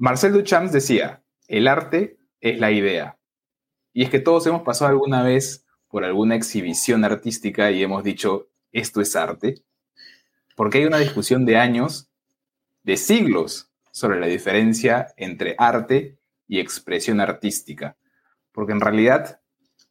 Marcel 0.00 0.32
Duchamp 0.32 0.70
decía, 0.70 1.24
el 1.48 1.66
arte 1.66 2.20
es 2.40 2.60
la 2.60 2.70
idea. 2.70 3.18
Y 3.92 4.04
es 4.04 4.10
que 4.10 4.20
todos 4.20 4.46
hemos 4.46 4.62
pasado 4.62 4.92
alguna 4.92 5.24
vez 5.24 5.66
por 5.88 6.04
alguna 6.04 6.36
exhibición 6.36 7.04
artística 7.04 7.72
y 7.72 7.82
hemos 7.82 8.04
dicho, 8.04 8.48
esto 8.70 9.00
es 9.00 9.16
arte. 9.16 9.56
Porque 10.54 10.78
hay 10.78 10.84
una 10.84 10.98
discusión 10.98 11.44
de 11.44 11.56
años, 11.56 12.12
de 12.84 12.96
siglos, 12.96 13.72
sobre 13.90 14.20
la 14.20 14.28
diferencia 14.28 15.08
entre 15.16 15.56
arte 15.58 16.16
y 16.46 16.60
expresión 16.60 17.20
artística. 17.20 17.96
Porque 18.52 18.74
en 18.74 18.80
realidad 18.80 19.40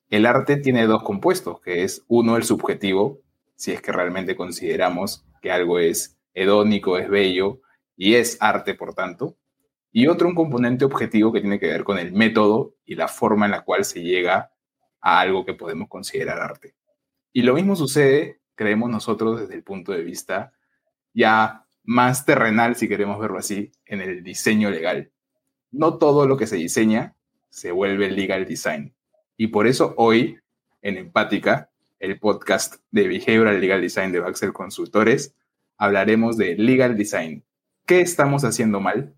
el 0.09 0.25
arte 0.25 0.55
tiene 0.55 0.87
dos 0.87 1.03
compuestos, 1.03 1.59
que 1.59 1.83
es 1.83 2.05
uno 2.07 2.37
el 2.37 2.45
subjetivo, 2.45 3.19
si 3.57 3.73
es 3.73 3.81
que 3.81 3.91
realmente 3.91 4.37
consideramos 4.37 5.25
que 5.41 5.51
algo 5.51 5.79
es 5.79 6.17
hedónico, 6.33 6.97
es 6.97 7.09
bello 7.09 7.59
y 7.97 8.13
es 8.13 8.37
arte, 8.39 8.73
por 8.73 8.93
tanto, 8.93 9.35
y 9.91 10.07
otro 10.07 10.27
un 10.27 10.35
componente 10.35 10.85
objetivo 10.85 11.31
que 11.31 11.41
tiene 11.41 11.59
que 11.59 11.67
ver 11.67 11.83
con 11.83 11.97
el 11.97 12.11
método 12.11 12.75
y 12.85 12.95
la 12.95 13.07
forma 13.07 13.45
en 13.45 13.51
la 13.51 13.63
cual 13.63 13.85
se 13.85 14.01
llega 14.01 14.51
a 15.01 15.19
algo 15.19 15.45
que 15.45 15.53
podemos 15.53 15.87
considerar 15.87 16.39
arte. 16.39 16.75
Y 17.33 17.43
lo 17.43 17.53
mismo 17.53 17.75
sucede, 17.75 18.41
creemos 18.55 18.89
nosotros, 18.89 19.39
desde 19.39 19.55
el 19.55 19.63
punto 19.63 19.91
de 19.91 20.03
vista 20.03 20.53
ya 21.13 21.65
más 21.83 22.25
terrenal, 22.25 22.75
si 22.75 22.87
queremos 22.87 23.19
verlo 23.19 23.39
así, 23.39 23.71
en 23.85 24.01
el 24.01 24.23
diseño 24.23 24.69
legal. 24.69 25.11
No 25.71 25.97
todo 25.97 26.27
lo 26.27 26.37
que 26.37 26.45
se 26.45 26.57
diseña 26.57 27.15
se 27.49 27.71
vuelve 27.71 28.11
legal 28.11 28.45
design. 28.45 28.93
Y 29.35 29.47
por 29.47 29.67
eso 29.67 29.93
hoy, 29.97 30.37
en 30.81 30.97
Empática, 30.97 31.71
el 31.99 32.19
podcast 32.19 32.75
de 32.91 33.07
Behavioral 33.07 33.59
Legal 33.59 33.81
Design 33.81 34.11
de 34.11 34.19
Baxel 34.19 34.53
Consultores, 34.53 35.35
hablaremos 35.77 36.37
de 36.37 36.55
legal 36.55 36.95
design. 36.97 37.43
¿Qué 37.85 38.01
estamos 38.01 38.43
haciendo 38.43 38.79
mal? 38.79 39.15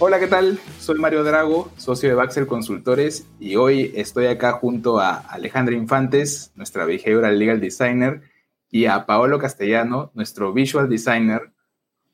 Hola, 0.00 0.20
¿qué 0.20 0.28
tal? 0.28 0.60
Soy 0.78 0.96
Mario 1.00 1.24
Drago, 1.24 1.72
socio 1.76 2.08
de 2.08 2.14
Baxel 2.14 2.46
Consultores, 2.46 3.26
y 3.40 3.56
hoy 3.56 3.90
estoy 3.96 4.26
acá 4.26 4.52
junto 4.52 5.00
a 5.00 5.16
Alejandra 5.16 5.74
Infantes, 5.74 6.52
nuestra 6.54 6.84
behavioral 6.84 7.36
legal 7.36 7.60
designer, 7.60 8.22
y 8.70 8.84
a 8.84 9.06
Paolo 9.06 9.40
Castellano, 9.40 10.12
nuestro 10.14 10.52
visual 10.52 10.88
designer, 10.88 11.50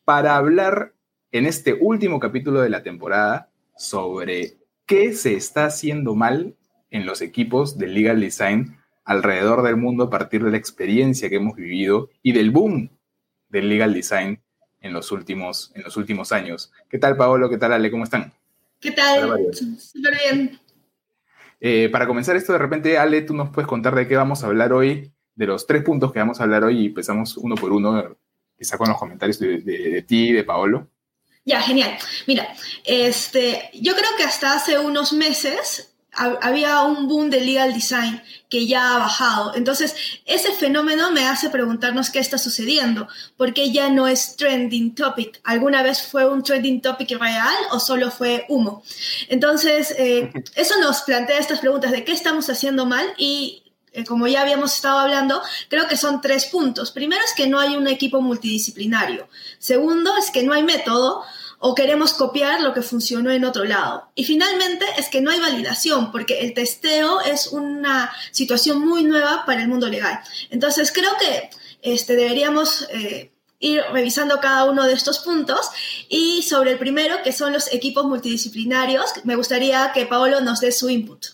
para 0.06 0.36
hablar 0.36 0.94
en 1.30 1.44
este 1.44 1.74
último 1.74 2.20
capítulo 2.20 2.62
de 2.62 2.70
la 2.70 2.82
temporada 2.82 3.50
sobre 3.76 4.56
qué 4.86 5.12
se 5.12 5.34
está 5.34 5.66
haciendo 5.66 6.14
mal 6.14 6.56
en 6.90 7.04
los 7.04 7.20
equipos 7.20 7.76
de 7.76 7.88
legal 7.88 8.18
design 8.18 8.78
alrededor 9.04 9.62
del 9.62 9.76
mundo 9.76 10.04
a 10.04 10.10
partir 10.10 10.42
de 10.42 10.52
la 10.52 10.56
experiencia 10.56 11.28
que 11.28 11.36
hemos 11.36 11.54
vivido 11.54 12.08
y 12.22 12.32
del 12.32 12.50
boom 12.50 12.88
del 13.50 13.68
legal 13.68 13.92
design 13.92 14.40
en 14.84 14.92
los 14.92 15.10
últimos, 15.12 15.72
en 15.74 15.82
los 15.82 15.96
últimos 15.96 16.30
años. 16.30 16.70
¿Qué 16.90 16.98
tal, 16.98 17.16
Paolo? 17.16 17.48
¿Qué 17.48 17.56
tal, 17.56 17.72
Ale? 17.72 17.90
¿Cómo 17.90 18.04
están? 18.04 18.32
¿Qué 18.78 18.90
tal? 18.92 19.34
Súper 19.52 20.14
bien. 20.14 20.60
Eh, 21.58 21.88
para 21.90 22.06
comenzar 22.06 22.36
esto, 22.36 22.52
de 22.52 22.58
repente, 22.58 22.98
Ale, 22.98 23.22
tú 23.22 23.34
nos 23.34 23.48
puedes 23.48 23.66
contar 23.66 23.94
de 23.94 24.06
qué 24.06 24.14
vamos 24.14 24.44
a 24.44 24.46
hablar 24.46 24.74
hoy, 24.74 25.10
de 25.34 25.46
los 25.46 25.66
tres 25.66 25.82
puntos 25.82 26.12
que 26.12 26.18
vamos 26.18 26.38
a 26.38 26.44
hablar 26.44 26.64
hoy 26.64 26.82
y 26.82 26.86
empezamos 26.86 27.38
uno 27.38 27.54
por 27.54 27.72
uno, 27.72 28.14
quizá 28.58 28.76
con 28.76 28.90
los 28.90 28.98
comentarios 28.98 29.38
de, 29.38 29.62
de 29.62 30.02
ti 30.02 30.28
y 30.28 30.32
de 30.32 30.44
Paolo. 30.44 30.86
Ya, 31.46 31.62
genial. 31.62 31.96
Mira, 32.26 32.54
este, 32.84 33.70
yo 33.72 33.94
creo 33.94 34.10
que 34.18 34.24
hasta 34.24 34.52
hace 34.52 34.78
unos 34.78 35.14
meses 35.14 35.93
había 36.16 36.82
un 36.82 37.08
boom 37.08 37.30
de 37.30 37.40
legal 37.40 37.72
design 37.72 38.22
que 38.48 38.66
ya 38.66 38.94
ha 38.94 38.98
bajado. 38.98 39.54
Entonces, 39.54 39.94
ese 40.26 40.52
fenómeno 40.52 41.10
me 41.10 41.26
hace 41.26 41.50
preguntarnos 41.50 42.10
qué 42.10 42.20
está 42.20 42.38
sucediendo, 42.38 43.08
porque 43.36 43.72
ya 43.72 43.88
no 43.88 44.06
es 44.06 44.36
trending 44.36 44.94
topic. 44.94 45.40
¿Alguna 45.44 45.82
vez 45.82 46.02
fue 46.02 46.26
un 46.26 46.42
trending 46.42 46.80
topic 46.80 47.18
real 47.18 47.56
o 47.72 47.80
solo 47.80 48.10
fue 48.10 48.46
humo? 48.48 48.82
Entonces, 49.28 49.94
eh, 49.98 50.32
eso 50.54 50.78
nos 50.80 51.02
plantea 51.02 51.38
estas 51.38 51.60
preguntas 51.60 51.90
de 51.90 52.04
qué 52.04 52.12
estamos 52.12 52.48
haciendo 52.48 52.86
mal 52.86 53.06
y 53.18 53.64
eh, 53.94 54.04
como 54.04 54.26
ya 54.26 54.42
habíamos 54.42 54.74
estado 54.74 54.98
hablando, 54.98 55.40
creo 55.68 55.86
que 55.86 55.96
son 55.96 56.20
tres 56.20 56.46
puntos. 56.46 56.90
Primero 56.90 57.22
es 57.24 57.32
que 57.32 57.46
no 57.46 57.60
hay 57.60 57.76
un 57.76 57.86
equipo 57.86 58.20
multidisciplinario. 58.20 59.28
Segundo 59.58 60.16
es 60.16 60.32
que 60.32 60.42
no 60.42 60.52
hay 60.52 60.64
método 60.64 61.22
o 61.66 61.74
queremos 61.74 62.12
copiar 62.12 62.60
lo 62.60 62.74
que 62.74 62.82
funcionó 62.82 63.32
en 63.32 63.42
otro 63.46 63.64
lado. 63.64 64.10
Y 64.14 64.24
finalmente 64.24 64.84
es 64.98 65.08
que 65.08 65.22
no 65.22 65.30
hay 65.30 65.40
validación, 65.40 66.12
porque 66.12 66.40
el 66.40 66.52
testeo 66.52 67.22
es 67.22 67.46
una 67.46 68.12
situación 68.32 68.86
muy 68.86 69.02
nueva 69.02 69.44
para 69.46 69.62
el 69.62 69.68
mundo 69.68 69.88
legal. 69.88 70.20
Entonces 70.50 70.92
creo 70.92 71.12
que 71.18 71.48
este, 71.80 72.16
deberíamos 72.16 72.86
eh, 72.90 73.32
ir 73.60 73.80
revisando 73.94 74.40
cada 74.40 74.66
uno 74.66 74.86
de 74.86 74.92
estos 74.92 75.20
puntos 75.20 75.70
y 76.10 76.42
sobre 76.42 76.72
el 76.72 76.78
primero, 76.78 77.16
que 77.24 77.32
son 77.32 77.54
los 77.54 77.72
equipos 77.72 78.04
multidisciplinarios, 78.04 79.06
me 79.24 79.34
gustaría 79.34 79.90
que 79.94 80.04
Paolo 80.04 80.42
nos 80.42 80.60
dé 80.60 80.70
su 80.70 80.90
input. 80.90 81.24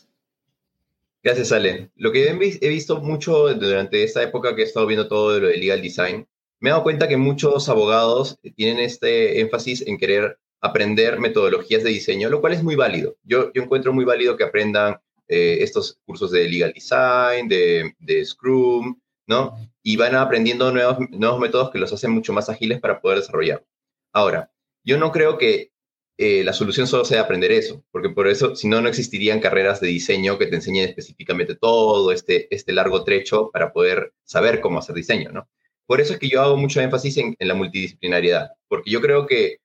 Gracias, 1.24 1.50
Ale. 1.50 1.91
Lo 1.97 2.12
que 2.12 2.28
he 2.28 2.68
visto 2.68 3.00
mucho 3.00 3.52
durante 3.54 4.04
esta 4.04 4.22
época 4.22 4.54
que 4.54 4.62
he 4.62 4.66
estado 4.66 4.86
viendo 4.86 5.08
todo 5.08 5.34
de 5.34 5.41
lo 5.41 5.48
de 5.48 5.56
legal 5.56 5.82
design 5.82 6.24
me 6.60 6.69
he 6.69 6.72
dado 6.72 6.82
cuenta 6.82 7.09
que 7.09 7.16
muchos 7.16 7.69
abogados 7.69 8.38
tienen 8.54 8.78
este 8.78 9.41
énfasis 9.41 9.87
en 9.87 9.98
querer 9.98 10.38
aprender 10.60 11.19
metodologías 11.19 11.82
de 11.82 11.91
diseño, 11.91 12.28
lo 12.28 12.41
cual 12.41 12.53
es 12.53 12.62
muy 12.62 12.76
válido. 12.76 13.16
Yo, 13.25 13.50
yo 13.53 13.62
encuentro 13.62 13.93
muy 13.93 14.04
válido 14.04 14.37
que 14.37 14.44
aprendan 14.44 15.00
eh, 15.26 15.59
estos 15.62 15.98
cursos 16.04 16.31
de 16.31 16.48
legal 16.48 16.72
design, 16.75 17.48
de, 17.48 17.94
de, 17.98 18.25
Scrum, 18.25 19.00
¿no? 19.26 19.56
Y 19.82 19.97
van 19.97 20.15
aprendiendo 20.15 20.71
nuevos, 20.71 20.98
nuevos 21.10 21.41
métodos 21.41 21.71
que 21.71 21.78
los 21.78 21.93
hacen 21.93 22.10
mucho 22.10 22.32
más 22.32 22.50
ágiles 22.50 22.78
para 22.81 23.00
poder 23.00 23.19
desarrollar. 23.21 23.65
Ahora, 24.12 24.50
yo 24.84 24.98
no 24.98 25.12
creo 25.12 25.38
que 25.38 25.72
eh, 26.19 26.44
la 26.44 26.53
solución 26.53 26.87
solo 26.87 27.06
sea 27.06 27.22
aprender 27.22 27.53
eso, 27.53 27.82
porque 27.91 28.10
por 28.10 28.28
eso, 28.28 28.54
si 28.54 28.69
no, 28.69 28.82
no 28.82 28.88
existirían 28.88 29.41
carreras 29.41 29.81
de 29.81 29.88
diseño 29.88 30.37
que 30.37 30.47
te 30.47 30.56
enseñen 30.56 30.87
específicamente 30.87 31.54
todo 31.54 32.12
este, 32.12 32.54
este 32.54 32.75
largo 32.75 33.04
trecho 33.04 33.50
para 33.50 33.72
poder 33.72 34.12
saber 34.25 34.60
cómo 34.60 34.81
hacer 34.81 34.94
diseño, 34.94 35.31
¿no? 35.32 35.48
Por 35.90 36.00
eso 36.00 36.12
es 36.12 36.20
que 36.20 36.28
yo 36.28 36.40
hago 36.40 36.56
mucho 36.56 36.80
énfasis 36.80 37.16
en, 37.16 37.34
la 37.40 37.54
multidisciplinariedad, 37.54 38.52
porque 38.68 38.92
yo 38.92 39.00
creo 39.00 39.26
que 39.26 39.56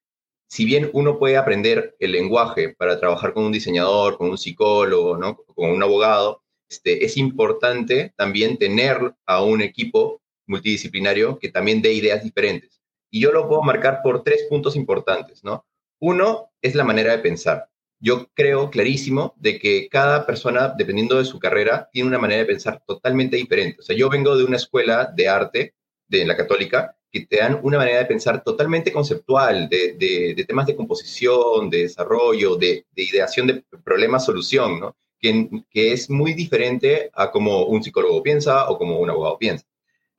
si 0.50 0.66
bien 0.66 0.90
uno 0.92 1.20
puede 1.20 1.38
aprender 1.38 1.96
el 2.00 2.14
lenguaje 2.14 2.70
para 2.70 3.00
trabajar 3.00 3.32
con 3.32 3.44
un 3.44 3.52
diseñador, 3.52 4.18
con 4.18 4.32
un 4.32 4.38
psicólogo, 4.40 5.18
¿no? 5.18 5.36
con 5.36 5.70
un 5.70 5.84
abogado, 5.84 6.42
este, 6.68 7.06
es 7.06 7.18
importante 7.18 8.12
también 8.18 8.58
tener 8.58 9.14
a 9.28 9.44
un 9.44 9.62
equipo 9.62 10.20
multidisciplinario 10.48 11.38
que 11.38 11.50
también 11.50 11.84
dé 11.84 11.94
ideas 11.94 12.24
diferentes. 12.24 12.82
Y 13.12 13.20
yo 13.20 13.32
lo 13.32 13.48
puedo 13.48 13.62
marcar 13.62 14.02
por 14.02 14.24
tres 14.24 14.48
puntos 14.50 14.76
importantes, 14.76 15.44
¿no? 15.44 15.64
Uno 16.02 16.50
es 16.60 16.74
la 16.74 16.84
manera 16.84 17.12
de 17.12 17.20
pensar. 17.20 17.70
Yo 18.00 18.32
creo 18.34 18.72
clarísimo 18.72 19.36
de 19.38 19.60
que 19.60 19.90
cada 19.90 20.26
persona, 20.26 20.74
dependiendo 20.76 21.20
de 21.20 21.26
su 21.26 21.38
carrera, 21.38 21.88
tiene 21.94 22.10
una 22.10 22.18
manera 22.18 22.40
de 22.40 22.48
pensar 22.48 22.82
totalmente 22.88 23.38
diferente. 23.38 23.82
O 23.82 23.84
sea, 23.84 23.96
yo 23.96 24.10
vengo 24.10 24.36
de 24.36 24.44
una 24.44 24.58
escuela 24.58 25.14
de 25.16 25.28
arte 25.28 25.76
de 26.08 26.26
la 26.26 26.36
católica 26.36 26.96
que 27.12 27.26
te 27.26 27.38
dan 27.38 27.60
una 27.64 27.78
manera 27.78 28.00
de 28.00 28.06
pensar 28.06 28.44
totalmente 28.44 28.92
conceptual, 28.92 29.70
de, 29.70 30.46
temas 30.48 30.68
de 30.68 30.76
composición, 30.76 31.70
de 31.70 31.84
desarrollo, 31.84 32.58
de, 32.58 32.86
ideación 32.96 33.48
de 33.48 33.64
problema-solución, 33.84 34.80
¿no? 34.80 34.98
Que, 35.20 35.50
que, 35.70 35.94
es 35.94 36.10
muy 36.10 36.34
diferente 36.34 37.10
a 37.14 37.32
como 37.32 37.66
un 37.68 37.82
psicólogo 37.82 38.22
piensa 38.22 38.70
o 38.70 38.78
como 38.78 39.00
un 39.00 39.10
abogado 39.10 39.38
piensa. 39.38 39.66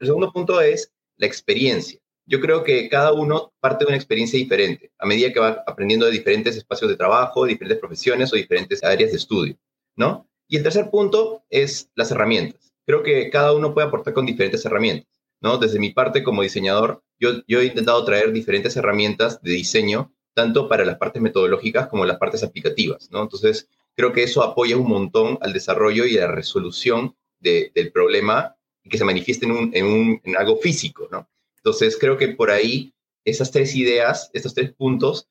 El 0.00 0.06
segundo 0.06 0.32
punto 0.32 0.60
es 0.60 0.90
la 1.18 1.26
experiencia. 1.26 2.00
Yo 2.24 2.40
creo 2.40 2.64
que 2.64 2.88
cada 2.88 3.12
uno 3.12 3.52
parte 3.60 3.84
de 3.84 3.88
una 3.88 3.96
experiencia 3.96 4.38
diferente 4.38 4.90
a 4.98 5.06
medida 5.06 5.32
que 5.32 5.38
va 5.38 5.62
aprendiendo 5.66 6.06
de 6.06 6.12
diferentes 6.12 6.56
espacios 6.56 6.90
de 6.90 6.96
trabajo, 6.96 7.44
diferentes 7.44 7.78
profesiones 7.78 8.32
o 8.32 8.36
diferentes 8.36 8.82
áreas 8.82 9.10
de 9.10 9.18
estudio, 9.18 9.56
¿no? 9.94 10.26
Y 10.48 10.56
el 10.56 10.62
tercer 10.62 10.90
punto 10.90 11.44
es 11.50 11.90
las 11.94 12.10
herramientas. 12.10 12.72
Creo 12.84 13.02
que 13.02 13.30
cada 13.30 13.52
uno 13.52 13.74
puede 13.74 13.86
aportar 13.88 14.14
con 14.14 14.26
diferentes 14.26 14.64
herramientas. 14.64 15.08
¿No? 15.40 15.58
Desde 15.58 15.78
mi 15.78 15.90
parte 15.90 16.22
como 16.22 16.42
diseñador, 16.42 17.02
yo, 17.18 17.42
yo 17.46 17.60
he 17.60 17.66
intentado 17.66 18.04
traer 18.04 18.32
diferentes 18.32 18.76
herramientas 18.76 19.40
de 19.42 19.52
diseño, 19.52 20.12
tanto 20.34 20.68
para 20.68 20.84
las 20.84 20.98
partes 20.98 21.22
metodológicas 21.22 21.88
como 21.88 22.04
las 22.04 22.18
partes 22.18 22.42
aplicativas, 22.42 23.10
¿no? 23.10 23.22
Entonces, 23.22 23.68
creo 23.94 24.12
que 24.12 24.22
eso 24.22 24.42
apoya 24.42 24.76
un 24.76 24.88
montón 24.88 25.38
al 25.40 25.52
desarrollo 25.52 26.04
y 26.04 26.18
a 26.18 26.22
la 26.22 26.32
resolución 26.32 27.16
del 27.40 27.92
problema 27.92 28.56
que 28.82 28.98
se 28.98 29.04
manifieste 29.04 29.46
en, 29.46 29.52
un, 29.52 29.70
en, 29.72 29.86
un, 29.86 30.20
en 30.24 30.36
algo 30.36 30.56
físico, 30.58 31.08
¿no? 31.10 31.28
Entonces, 31.56 31.96
creo 31.98 32.16
que 32.16 32.28
por 32.28 32.50
ahí 32.50 32.92
esas 33.24 33.50
tres 33.50 33.74
ideas, 33.74 34.30
estos 34.32 34.54
tres 34.54 34.72
puntos, 34.72 35.28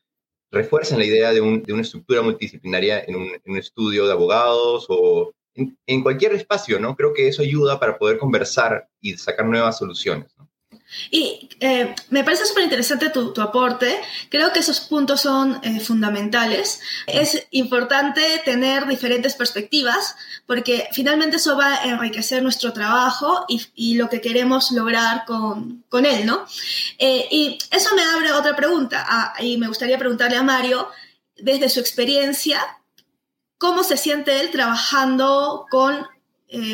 refuerzan 0.51 0.99
la 0.99 1.05
idea 1.05 1.33
de, 1.33 1.41
un, 1.41 1.63
de 1.63 1.73
una 1.73 1.81
estructura 1.81 2.21
multidisciplinaria 2.21 3.03
en 3.03 3.15
un, 3.15 3.57
estudio 3.57 4.05
de 4.05 4.13
abogados 4.13 4.85
o 4.89 5.33
en, 5.55 6.03
cualquier 6.03 6.33
espacio, 6.33 6.79
¿no? 6.79 6.95
Creo 6.95 7.13
que 7.13 7.27
eso 7.27 7.41
ayuda 7.41 7.79
para 7.79 7.97
poder 7.97 8.17
conversar 8.17 8.89
y 9.01 9.17
sacar 9.17 9.45
nuevas 9.45 9.77
soluciones, 9.77 10.31
¿no? 10.37 10.45
Y 11.09 11.49
eh, 11.59 11.95
me 12.09 12.23
parece 12.23 12.45
súper 12.45 12.63
interesante 12.63 13.09
tu, 13.09 13.33
aporte. 13.41 13.99
Creo 14.29 14.53
que 14.53 14.59
esos 14.59 14.81
puntos 14.81 15.21
son 15.21 15.59
eh, 15.63 15.79
fundamentales. 15.79 16.79
Es 17.07 17.47
importante 17.51 18.21
tener 18.45 18.85
diferentes 18.87 19.35
perspectivas 19.35 20.15
porque 20.45 20.87
finalmente 20.93 21.37
eso 21.37 21.57
va 21.57 21.75
a 21.75 21.85
enriquecer 21.85 22.43
nuestro 22.43 22.71
trabajo 22.71 23.45
y, 23.47 23.95
lo 23.95 24.09
que 24.09 24.21
queremos 24.21 24.71
lograr 24.71 25.25
con, 25.25 25.83
con 25.89 26.05
él, 26.05 26.25
¿no? 26.25 26.45
Eh, 26.97 27.27
y 27.31 27.57
eso 27.71 27.95
me 27.95 28.03
abre 28.03 28.31
otra 28.31 28.55
pregunta. 28.55 29.05
Ah, 29.07 29.33
y 29.39 29.57
me 29.57 29.67
gustaría 29.67 29.97
preguntarle 29.97 30.37
a 30.37 30.43
Mario, 30.43 30.89
desde 31.37 31.69
su 31.69 31.79
experiencia, 31.79 32.61
¿cómo 33.57 33.83
se 33.83 33.97
siente 33.97 34.39
él 34.41 34.51
trabajando 34.51 35.65
con 35.69 36.07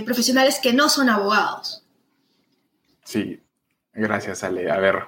profesionales 0.06 0.60
que 0.62 0.74
no 0.74 0.90
son 0.90 1.10
abogados? 1.10 1.84
Sí, 3.04 3.42
Gracias, 3.94 4.44
Ale. 4.44 4.72
A 4.72 4.80
ver, 4.80 5.00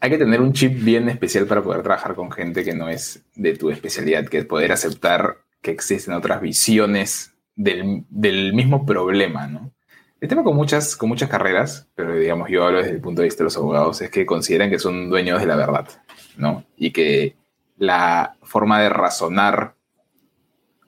hay 0.00 0.10
que 0.10 0.18
tener 0.18 0.40
un 0.40 0.52
chip 0.52 0.82
bien 0.82 1.08
especial 1.08 1.46
para 1.46 1.62
poder 1.62 1.82
trabajar 1.82 2.14
con 2.14 2.30
gente 2.30 2.64
que 2.64 2.74
no 2.74 2.88
es 2.88 3.24
de 3.34 3.56
tu 3.56 3.70
especialidad, 3.70 4.26
que 4.26 4.38
es 4.38 4.46
poder 4.46 4.72
aceptar 4.72 5.38
que 5.60 5.72
existen 5.72 6.14
otras 6.14 6.40
visiones 6.40 7.34
del, 7.56 8.04
mismo 8.52 8.86
problema, 8.86 9.48
¿no? 9.48 9.72
El 10.20 10.28
tema 10.28 10.44
con 10.44 10.56
muchas, 10.56 10.96
con 10.96 11.08
muchas 11.08 11.28
carreras, 11.28 11.88
pero 11.94 12.16
digamos 12.16 12.48
yo 12.48 12.64
hablo 12.64 12.78
desde 12.78 12.92
el 12.92 13.00
punto 13.00 13.22
de 13.22 13.26
vista 13.26 13.42
de 13.42 13.46
los 13.46 13.56
abogados, 13.56 14.00
es 14.00 14.10
que 14.10 14.26
consideran 14.26 14.70
que 14.70 14.78
son 14.78 15.10
dueños 15.10 15.40
de 15.40 15.46
la 15.46 15.56
verdad, 15.56 15.88
¿no? 16.36 16.64
Y 16.76 16.92
que 16.92 17.36
la 17.76 18.36
forma 18.42 18.80
de 18.80 18.88
razonar, 18.88 19.74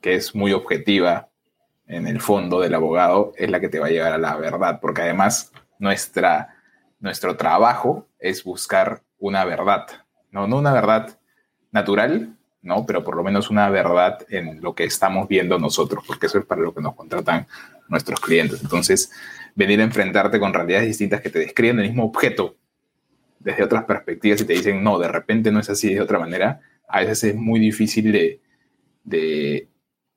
que 0.01 0.15
es 0.15 0.35
muy 0.35 0.53
objetiva 0.53 1.29
en 1.87 2.07
el 2.07 2.21
fondo 2.21 2.61
del 2.61 2.75
abogado, 2.75 3.33
es 3.37 3.51
la 3.51 3.61
que 3.61 3.69
te 3.69 3.79
va 3.79 3.87
a 3.87 3.91
llevar 3.91 4.13
a 4.13 4.19
la 4.19 4.37
verdad, 4.37 4.79
porque 4.81 5.03
además 5.03 5.53
nuestra 5.79 6.57
nuestro 7.01 7.37
trabajo 7.37 8.07
es 8.19 8.45
buscar 8.45 9.03
una 9.19 9.45
verdad, 9.45 9.87
no, 10.31 10.47
no 10.47 10.59
una 10.59 10.73
verdad 10.73 11.19
natural, 11.73 12.37
¿no? 12.63 12.85
Pero 12.87 13.03
por 13.03 13.17
lo 13.17 13.25
menos 13.25 13.51
una 13.51 13.71
verdad 13.71 14.19
en 14.29 14.61
lo 14.61 14.75
que 14.75 14.85
estamos 14.85 15.27
viendo 15.27 15.59
nosotros, 15.59 16.05
porque 16.07 16.27
eso 16.27 16.39
es 16.39 16.45
para 16.45 16.61
lo 16.61 16.75
que 16.75 16.83
nos 16.83 16.95
contratan 16.95 17.47
nuestros 17.89 18.21
clientes. 18.21 18.61
Entonces, 18.63 19.11
venir 19.55 19.81
a 19.81 19.85
enfrentarte 19.85 20.39
con 20.39 20.53
realidades 20.53 20.87
distintas 20.87 21.23
que 21.23 21.31
te 21.31 21.39
describen 21.39 21.81
el 21.81 21.87
mismo 21.87 22.05
objeto 22.05 22.57
desde 23.39 23.65
otras 23.65 23.85
perspectivas 23.85 24.43
y 24.43 24.45
te 24.45 24.53
dicen, 24.53 24.85
no, 24.85 24.99
de 24.99 25.09
repente 25.09 25.51
no 25.51 25.61
es 25.61 25.71
así 25.71 25.95
de 25.95 26.03
otra 26.03 26.19
manera, 26.19 26.61
a 26.87 27.01
veces 27.01 27.25
es 27.25 27.35
muy 27.35 27.59
difícil 27.59 28.13
de, 28.13 28.41
de, 29.05 29.69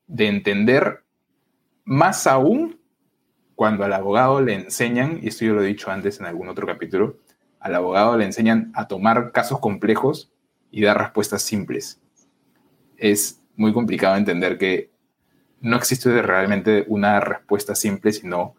de 0.08 0.28
entender, 0.28 1.04
más 1.86 2.28
aún 2.28 2.80
cuando 3.56 3.84
al 3.84 3.94
abogado 3.94 4.42
le 4.42 4.54
enseñan, 4.54 5.20
y 5.22 5.28
esto 5.28 5.46
yo 5.46 5.54
lo 5.54 5.64
he 5.64 5.68
dicho 5.68 5.92
antes 5.92 6.20
en 6.20 6.26
algún 6.26 6.50
otro 6.50 6.66
capítulo, 6.66 7.20
al 7.60 7.76
abogado 7.76 8.18
le 8.18 8.26
enseñan 8.26 8.72
a 8.76 8.88
tomar 8.88 9.32
casos 9.32 9.60
complejos 9.60 10.32
y 10.72 10.82
dar 10.82 10.98
respuestas 10.98 11.44
simples. 11.44 12.02
Es 12.98 13.42
muy 13.56 13.74
complicado 13.74 14.18
entender 14.18 14.58
que 14.58 14.92
no 15.62 15.78
existe 15.78 16.22
realmente 16.22 16.84
una 16.88 17.20
respuesta 17.22 17.74
simple, 17.74 18.12
sino 18.12 18.56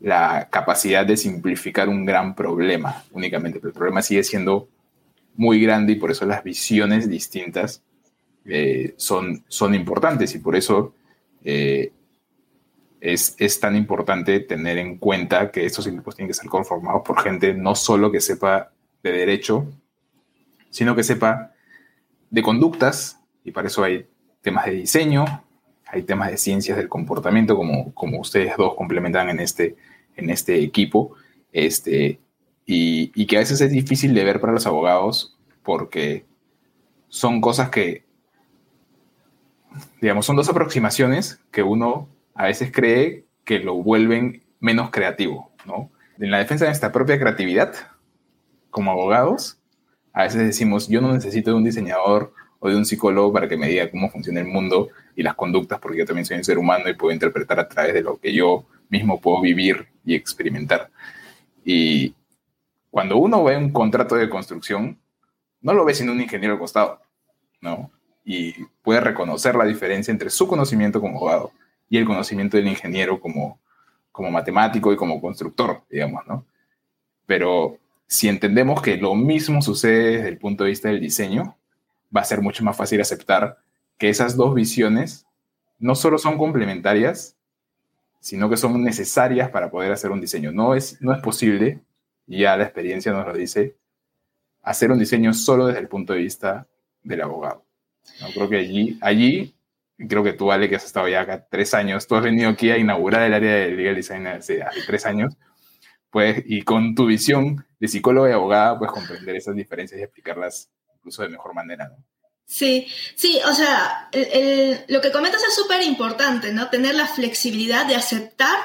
la 0.00 0.48
capacidad 0.50 1.06
de 1.06 1.16
simplificar 1.16 1.88
un 1.88 2.04
gran 2.04 2.34
problema 2.34 3.04
únicamente. 3.12 3.58
Pero 3.58 3.68
el 3.68 3.74
problema 3.74 4.02
sigue 4.02 4.22
siendo 4.22 4.68
muy 5.34 5.60
grande 5.60 5.92
y 5.92 5.96
por 5.96 6.10
eso 6.10 6.26
las 6.26 6.44
visiones 6.44 7.08
distintas 7.08 7.82
eh, 8.48 8.94
son, 8.96 9.44
son 9.48 9.74
importantes 9.74 10.34
y 10.34 10.38
por 10.38 10.56
eso 10.56 10.94
eh, 11.44 11.92
es, 13.00 13.60
tan 13.60 13.76
importante 13.76 14.40
tener 14.40 14.78
en 14.78 14.98
cuenta 14.98 15.50
que 15.50 15.64
estos 15.64 15.86
equipos 15.86 16.16
tienen 16.16 16.28
que 16.28 16.34
ser 16.34 16.48
conformados 16.48 17.02
por 17.04 17.20
gente 17.20 17.54
no 17.54 17.74
solo 17.74 18.10
que 18.10 18.20
sepa 18.20 18.72
de 19.02 19.12
derecho, 19.12 19.66
sino 20.70 20.96
que 20.96 21.02
sepa 21.02 21.52
de 22.30 22.42
conductas, 22.42 23.20
y 23.44 23.52
para 23.52 23.68
eso 23.68 23.84
hay 23.84 24.06
temas 24.42 24.66
de 24.66 24.72
diseño, 24.72 25.24
hay 25.86 26.02
temas 26.02 26.30
de 26.30 26.36
ciencias 26.36 26.76
del 26.76 26.88
comportamiento, 26.88 27.56
como, 27.56 27.94
como 27.94 28.20
ustedes 28.20 28.56
dos 28.56 28.74
complementan 28.74 29.28
en 29.28 29.40
este, 29.40 29.76
en 30.16 30.30
este 30.30 30.60
equipo, 30.62 31.14
este, 31.52 32.18
y, 32.64 33.12
y 33.14 33.26
que 33.26 33.36
a 33.36 33.40
veces 33.40 33.60
es 33.60 33.70
difícil 33.70 34.14
de 34.14 34.24
ver 34.24 34.40
para 34.40 34.52
los 34.52 34.66
abogados 34.66 35.36
porque 35.62 36.26
son 37.08 37.40
cosas 37.40 37.70
que, 37.70 38.05
digamos, 40.00 40.26
son 40.26 40.36
dos 40.36 40.48
aproximaciones 40.48 41.40
que 41.50 41.62
uno 41.62 42.08
a 42.34 42.44
veces 42.44 42.70
cree 42.72 43.24
que 43.44 43.58
lo 43.58 43.74
vuelven 43.74 44.42
menos 44.60 44.90
creativo, 44.90 45.52
¿no? 45.64 45.90
En 46.18 46.30
la 46.30 46.38
defensa 46.38 46.64
de 46.64 46.70
nuestra 46.70 46.92
propia 46.92 47.18
creatividad, 47.18 47.74
como 48.70 48.90
abogados, 48.90 49.58
a 50.12 50.22
veces 50.22 50.46
decimos, 50.46 50.88
yo 50.88 51.00
no 51.00 51.12
necesito 51.12 51.50
de 51.50 51.56
un 51.56 51.64
diseñador 51.64 52.32
o 52.58 52.68
de 52.68 52.76
un 52.76 52.84
psicólogo 52.86 53.32
para 53.32 53.48
que 53.48 53.56
me 53.56 53.68
diga 53.68 53.90
cómo 53.90 54.10
funciona 54.10 54.40
el 54.40 54.46
mundo 54.46 54.88
y 55.14 55.22
las 55.22 55.34
conductas, 55.34 55.78
porque 55.78 55.98
yo 55.98 56.06
también 56.06 56.24
soy 56.24 56.38
un 56.38 56.44
ser 56.44 56.58
humano 56.58 56.88
y 56.88 56.94
puedo 56.94 57.12
interpretar 57.12 57.60
a 57.60 57.68
través 57.68 57.94
de 57.94 58.02
lo 58.02 58.18
que 58.18 58.32
yo 58.32 58.66
mismo 58.88 59.20
puedo 59.20 59.40
vivir 59.40 59.88
y 60.04 60.14
experimentar. 60.14 60.90
Y 61.64 62.14
cuando 62.90 63.18
uno 63.18 63.44
ve 63.44 63.56
un 63.56 63.72
contrato 63.72 64.14
de 64.14 64.28
construcción, 64.30 64.98
no 65.60 65.74
lo 65.74 65.84
ve 65.84 65.94
sin 65.94 66.08
un 66.08 66.20
ingeniero 66.20 66.54
al 66.54 66.60
costado, 66.60 67.00
¿no? 67.60 67.90
Y 68.26 68.64
puede 68.82 69.00
reconocer 69.00 69.54
la 69.54 69.64
diferencia 69.64 70.10
entre 70.10 70.30
su 70.30 70.46
conocimiento 70.46 71.00
como 71.00 71.16
abogado 71.16 71.52
y 71.88 71.96
el 71.96 72.04
conocimiento 72.04 72.56
del 72.56 72.66
ingeniero 72.66 73.20
como, 73.20 73.60
como 74.12 74.30
matemático 74.30 74.92
y 74.92 74.96
como 74.96 75.20
constructor, 75.20 75.82
digamos, 75.88 76.26
¿no? 76.26 76.44
Pero 77.24 77.78
si 78.08 78.28
entendemos 78.28 78.82
que 78.82 78.96
lo 78.96 79.14
mismo 79.14 79.62
sucede 79.62 80.16
desde 80.16 80.28
el 80.28 80.38
punto 80.38 80.64
de 80.64 80.70
vista 80.70 80.88
del 80.88 81.00
diseño, 81.00 81.56
va 82.14 82.20
a 82.20 82.24
ser 82.24 82.40
mucho 82.40 82.64
más 82.64 82.76
fácil 82.76 83.00
aceptar 83.00 83.58
que 83.98 84.08
esas 84.08 84.36
dos 84.36 84.54
visiones 84.54 85.26
no 85.78 85.94
solo 85.94 86.18
son 86.18 86.38
complementarias, 86.38 87.36
sino 88.20 88.48
que 88.48 88.56
son 88.56 88.82
necesarias 88.82 89.50
para 89.50 89.70
poder 89.70 89.92
hacer 89.92 90.10
un 90.10 90.20
diseño. 90.20 90.50
No 90.50 90.74
es, 90.74 91.00
no 91.00 91.12
es 91.12 91.20
posible, 91.20 91.80
ya 92.26 92.56
la 92.56 92.64
experiencia 92.64 93.12
nos 93.12 93.26
lo 93.26 93.34
dice, 93.34 93.76
hacer 94.62 94.90
un 94.90 94.98
diseño 94.98 95.32
solo 95.32 95.66
desde 95.66 95.80
el 95.80 95.88
punto 95.88 96.12
de 96.12 96.20
vista 96.20 96.66
del 97.02 97.22
abogado. 97.22 97.65
¿No? 98.20 98.28
Creo 98.28 98.48
que 98.48 98.56
allí, 98.56 98.98
allí 99.00 99.54
creo 100.08 100.22
que 100.22 100.34
tú, 100.34 100.52
Ale, 100.52 100.68
que 100.68 100.76
has 100.76 100.84
estado 100.84 101.08
ya 101.08 101.22
acá 101.22 101.46
tres 101.50 101.72
años, 101.72 102.06
tú 102.06 102.16
has 102.16 102.22
venido 102.22 102.50
aquí 102.50 102.70
a 102.70 102.76
inaugurar 102.76 103.22
el 103.22 103.34
área 103.34 103.54
de 103.54 103.70
legal 103.70 103.94
design 103.94 104.26
hace, 104.26 104.62
tres 104.86 105.06
años, 105.06 105.34
pues, 106.10 106.42
y 106.46 106.62
con 106.62 106.94
tu 106.94 107.06
visión 107.06 107.66
de 107.80 107.88
psicóloga 107.88 108.28
y 108.28 108.32
abogada, 108.32 108.78
puedes 108.78 108.92
comprender 108.92 109.36
esas 109.36 109.54
diferencias 109.54 109.98
y 110.00 110.04
explicarlas 110.04 110.70
incluso 110.96 111.22
de 111.22 111.30
mejor 111.30 111.54
manera, 111.54 111.88
¿no? 111.88 112.04
Sí, 112.48 112.86
sí, 113.16 113.40
o 113.44 113.52
sea, 113.52 114.08
lo 114.86 115.00
que 115.00 115.10
comentas 115.10 115.42
es 115.42 115.54
súper 115.54 115.82
importante, 115.82 116.52
¿no? 116.52 116.68
Tener 116.68 116.94
la 116.94 117.06
flexibilidad 117.06 117.86
de 117.86 117.96
aceptar 117.96 118.56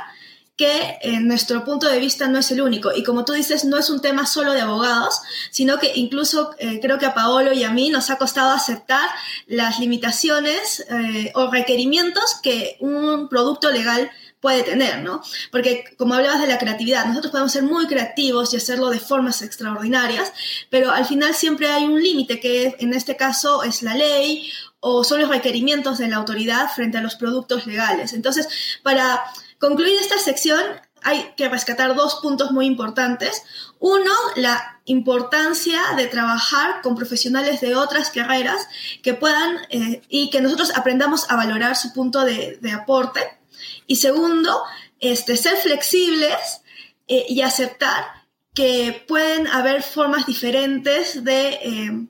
que 0.61 0.99
en 1.01 1.27
nuestro 1.27 1.65
punto 1.65 1.87
de 1.87 1.97
vista 1.97 2.27
no 2.27 2.37
es 2.37 2.51
el 2.51 2.61
único. 2.61 2.91
Y 2.95 3.01
como 3.01 3.25
tú 3.25 3.33
dices, 3.33 3.65
no 3.65 3.79
es 3.79 3.89
un 3.89 3.99
tema 3.99 4.27
solo 4.27 4.53
de 4.53 4.61
abogados, 4.61 5.19
sino 5.49 5.79
que 5.79 5.91
incluso 5.95 6.51
eh, 6.59 6.79
creo 6.79 6.99
que 6.99 7.07
a 7.07 7.15
Paolo 7.15 7.51
y 7.51 7.63
a 7.63 7.71
mí 7.71 7.89
nos 7.89 8.11
ha 8.11 8.17
costado 8.17 8.51
aceptar 8.51 9.09
las 9.47 9.79
limitaciones 9.79 10.85
eh, 10.87 11.31
o 11.33 11.49
requerimientos 11.49 12.35
que 12.43 12.77
un 12.79 13.27
producto 13.27 13.71
legal 13.71 14.11
puede 14.39 14.61
tener, 14.61 15.01
¿no? 15.01 15.23
Porque 15.51 15.83
como 15.97 16.13
hablabas 16.13 16.41
de 16.41 16.47
la 16.47 16.59
creatividad, 16.59 17.07
nosotros 17.07 17.31
podemos 17.31 17.51
ser 17.51 17.63
muy 17.63 17.87
creativos 17.87 18.53
y 18.53 18.57
hacerlo 18.57 18.91
de 18.91 18.99
formas 18.99 19.41
extraordinarias, 19.41 20.31
pero 20.69 20.91
al 20.91 21.07
final 21.07 21.33
siempre 21.33 21.71
hay 21.71 21.85
un 21.85 21.99
límite 21.99 22.39
que 22.39 22.75
en 22.77 22.93
este 22.93 23.15
caso 23.15 23.63
es 23.63 23.81
la 23.81 23.95
ley 23.95 24.47
o 24.79 25.03
son 25.03 25.21
los 25.21 25.29
requerimientos 25.29 25.97
de 25.97 26.07
la 26.07 26.17
autoridad 26.17 26.69
frente 26.69 26.99
a 26.99 27.01
los 27.01 27.15
productos 27.15 27.65
legales. 27.65 28.13
Entonces, 28.13 28.47
para 28.83 29.23
concluir 29.61 29.95
esta 30.01 30.17
sección, 30.17 30.61
hay 31.03 31.33
que 31.37 31.47
rescatar 31.47 31.95
dos 31.95 32.15
puntos 32.15 32.51
muy 32.51 32.65
importantes. 32.65 33.43
Uno, 33.79 34.11
la 34.35 34.81
importancia 34.85 35.79
de 35.95 36.07
trabajar 36.07 36.81
con 36.81 36.95
profesionales 36.95 37.61
de 37.61 37.75
otras 37.75 38.11
carreras 38.11 38.67
que 39.01 39.13
puedan 39.13 39.57
eh, 39.69 40.01
y 40.09 40.29
que 40.29 40.41
nosotros 40.41 40.73
aprendamos 40.75 41.29
a 41.29 41.35
valorar 41.35 41.77
su 41.77 41.93
punto 41.93 42.25
de, 42.25 42.59
aporte. 42.73 43.21
Y 43.87 43.97
segundo, 43.97 44.63
este, 44.99 45.37
ser 45.37 45.57
flexibles 45.57 46.61
eh, 47.07 47.25
y 47.29 47.41
aceptar 47.41 48.05
que 48.53 49.05
pueden 49.07 49.47
haber 49.47 49.81
formas 49.83 50.25
diferentes 50.25 51.23
de 51.23 51.49
eh, 51.49 52.07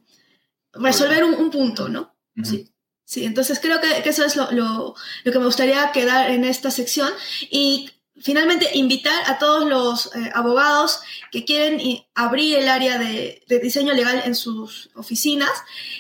resolver 0.74 1.24
un, 1.24 1.52
punto, 1.52 1.88
¿no? 1.88 2.16
Sí. 2.44 2.71
Sí, 3.12 3.26
entonces 3.26 3.60
creo 3.60 3.82
que, 3.82 4.08
eso 4.10 4.24
es 4.24 4.38
lo, 4.38 4.96
que 5.26 5.38
me 5.38 5.44
gustaría 5.44 5.92
quedar 5.92 6.32
en 6.32 6.46
esta 6.46 6.72
sección 6.72 7.12
y 7.50 7.90
finalmente 8.18 8.70
invitar 8.76 9.30
a 9.30 9.38
todos 9.38 9.68
los 9.68 10.16
eh, 10.16 10.32
abogados 10.34 11.02
que 11.30 11.44
quieren 11.44 11.82
abrir 12.16 12.60
el 12.60 12.70
área 12.70 12.98
de, 12.98 13.44
diseño 13.62 13.92
legal 13.92 14.22
en 14.24 14.34
sus 14.34 14.92
oficinas 14.96 15.52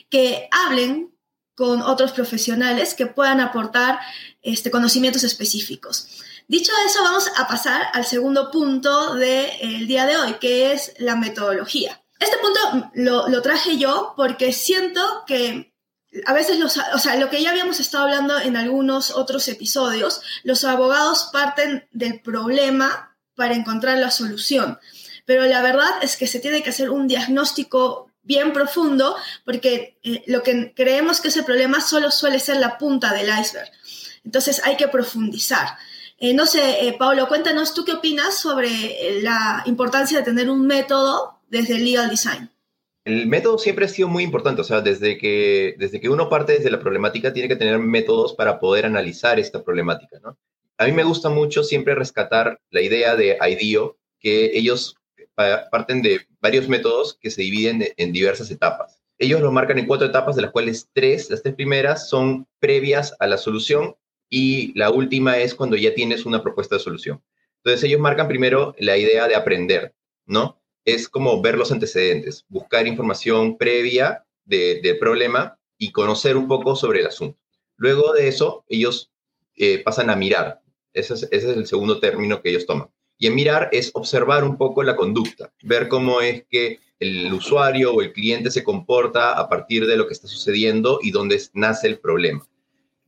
que 0.10 0.48
hablen 0.52 1.14
con 1.54 1.82
otros 1.82 2.14
profesionales 2.14 2.94
que 2.94 3.08
puedan 3.08 3.42
aportar 3.42 4.00
este, 4.42 4.72
conocimientos 4.72 5.26
específicos. 5.26 6.08
Dicho 6.48 6.72
eso, 6.86 7.04
vamos 7.04 7.30
a 7.36 7.46
pasar 7.46 7.88
al 7.92 8.06
segundo 8.06 8.50
punto 8.52 9.16
del 9.16 9.86
día 9.86 10.06
de 10.06 10.16
hoy, 10.16 10.36
que 10.36 10.72
es 10.72 10.94
la 10.98 11.18
metodología. 11.18 12.02
Este 12.18 12.38
punto 12.38 12.90
lo 12.94 13.42
traje 13.42 13.78
yo 13.78 14.14
porque 14.16 14.54
siento 14.54 15.26
que 15.28 15.71
a 16.26 16.34
veces 16.34 16.60
los, 16.60 16.78
o 16.78 17.00
sea, 17.00 17.16
lo 17.16 17.30
que 17.30 17.42
ya 17.42 17.52
habíamos 17.52 17.80
estado 17.80 18.06
hablando 18.06 18.40
en 18.40 18.58
algunos 18.58 19.12
otros 19.12 19.48
episodios, 19.48 20.22
los 20.44 20.64
abogados 20.64 21.30
parten 21.32 21.88
del 21.92 22.20
problema 22.22 23.16
para 23.36 23.56
encontrar 23.56 23.98
la 23.98 24.12
solución. 24.12 24.80
Pero 25.26 25.46
la 25.46 25.62
verdad 25.62 25.92
es 26.02 26.18
que 26.18 26.28
se 26.28 26.40
tiene 26.40 26.64
que 26.64 26.72
hacer 26.72 26.90
un 26.90 27.08
diagnóstico 27.08 28.12
bien 28.24 28.54
profundo 28.54 29.16
porque 29.46 29.98
eh, 30.04 30.24
lo 30.28 30.44
que 30.44 30.74
creemos 30.76 31.22
que 31.22 31.30
ese 31.30 31.44
problema 31.44 31.82
solo 31.82 32.12
suele 32.12 32.40
ser 32.40 32.58
la 32.58 32.78
punta 32.78 33.14
del 33.14 33.30
iceberg. 33.30 33.72
Entonces 34.24 34.62
hay 34.64 34.76
que 34.78 34.88
profundizar. 34.88 35.78
Eh, 36.18 36.34
no 36.34 36.46
sé, 36.46 36.88
eh, 36.88 36.96
Pablo, 37.00 37.28
cuéntanos 37.28 37.74
tú 37.74 37.84
qué 37.84 37.94
opinas 37.94 38.38
sobre 38.38 39.22
la 39.24 39.64
importancia 39.66 40.20
de 40.20 40.24
tener 40.24 40.50
un 40.50 40.68
método 40.68 41.40
desde 41.50 41.78
el 41.78 41.86
legal 41.86 42.10
design. 42.10 42.52
El 43.04 43.28
método 43.28 43.58
siempre 43.58 43.86
ha 43.86 43.90
sido 43.90 44.08
muy 44.08 44.24
importante, 44.24 44.62
o 44.62 44.64
sea, 44.64 44.82
desde 44.82 45.18
que, 45.18 45.76
desde 45.80 46.00
que 46.00 46.10
uno 46.10 46.30
parte 46.30 46.54
desde 46.54 46.70
la 46.70 46.80
problemática 46.80 47.34
tiene 47.34 47.48
que 47.48 47.56
tener 47.56 47.80
métodos 47.80 48.34
para 48.34 48.60
poder 48.60 48.86
analizar 48.86 49.40
esta 49.40 49.64
problemática, 49.64 50.20
¿no? 50.22 50.38
A 50.78 50.86
mí 50.86 50.92
me 50.92 51.04
gusta 51.04 51.30
mucho 51.30 51.64
siempre 51.64 51.96
rescatar 51.96 52.60
la 52.70 52.82
idea 52.82 53.16
de 53.16 53.38
IDEO, 53.40 53.98
que 54.20 54.52
ellos 54.54 54.96
parten 55.72 56.02
de 56.02 56.22
varios 56.40 56.68
métodos 56.68 57.18
que 57.20 57.32
se 57.32 57.42
dividen 57.42 57.88
en 57.98 58.12
diversas 58.12 58.52
etapas. 58.52 59.02
Ellos 59.18 59.42
lo 59.42 59.52
marcan 59.52 59.78
en 59.78 59.86
cuatro 59.86 60.08
etapas, 60.08 60.36
de 60.36 60.42
las 60.44 60.52
cuales 60.52 60.90
tres, 60.94 61.30
las 61.30 61.44
tres 61.44 61.56
primeras 61.56 62.10
son 62.10 62.48
previas 62.60 63.16
a 63.20 63.28
la 63.28 63.38
solución 63.38 63.96
y 64.30 64.78
la 64.78 64.90
última 64.90 65.38
es 65.38 65.54
cuando 65.54 65.76
ya 65.76 65.94
tienes 65.94 66.26
una 66.26 66.42
propuesta 66.42 66.76
de 66.76 66.82
solución. 66.82 67.22
Entonces 67.58 67.84
ellos 67.84 68.00
marcan 68.00 68.28
primero 68.28 68.74
la 68.80 68.98
idea 68.98 69.28
de 69.28 69.36
aprender, 69.36 69.94
¿no? 70.26 70.61
Es 70.86 71.08
como 71.08 71.42
ver 71.42 71.58
los 71.58 71.72
antecedentes, 71.72 72.46
buscar 72.50 72.88
información 72.88 73.58
previa 73.58 74.26
del 74.46 74.98
problema 75.00 75.58
y 75.78 75.92
conocer 75.92 76.38
un 76.38 76.48
poco 76.48 76.76
sobre 76.76 77.00
el 77.00 77.08
asunto. 77.08 77.38
Luego 77.78 78.14
de 78.14 78.28
eso, 78.28 78.66
ellos 78.68 79.12
eh, 79.56 79.80
pasan 79.80 80.10
a 80.10 80.16
mirar. 80.16 80.62
Ese 80.94 81.14
es, 81.14 81.28
es 81.32 81.44
el 81.44 81.66
segundo 81.66 82.00
término 82.00 82.42
que 82.42 82.50
ellos 82.50 82.66
toman. 82.66 82.90
Y 83.18 83.28
en 83.28 83.36
mirar 83.36 83.70
es 83.72 83.92
observar 83.94 84.44
un 84.44 84.58
poco 84.58 84.84
la 84.84 84.96
conducta, 84.96 85.54
ver 85.62 85.88
cómo 85.88 86.22
es 86.22 86.44
que 86.50 86.80
el 87.00 87.34
usuario 87.34 87.94
o 87.94 88.02
el 88.02 88.14
cliente 88.14 88.52
se 88.52 88.64
comporta 88.64 89.34
a 89.34 89.50
partir 89.50 89.88
de 89.88 89.98
lo 89.98 90.08
que 90.08 90.14
está 90.14 90.28
sucediendo 90.28 91.00
y 91.02 91.12
dónde 91.12 91.42
nace 91.54 91.88
el 91.88 92.00
problema. 92.00 92.48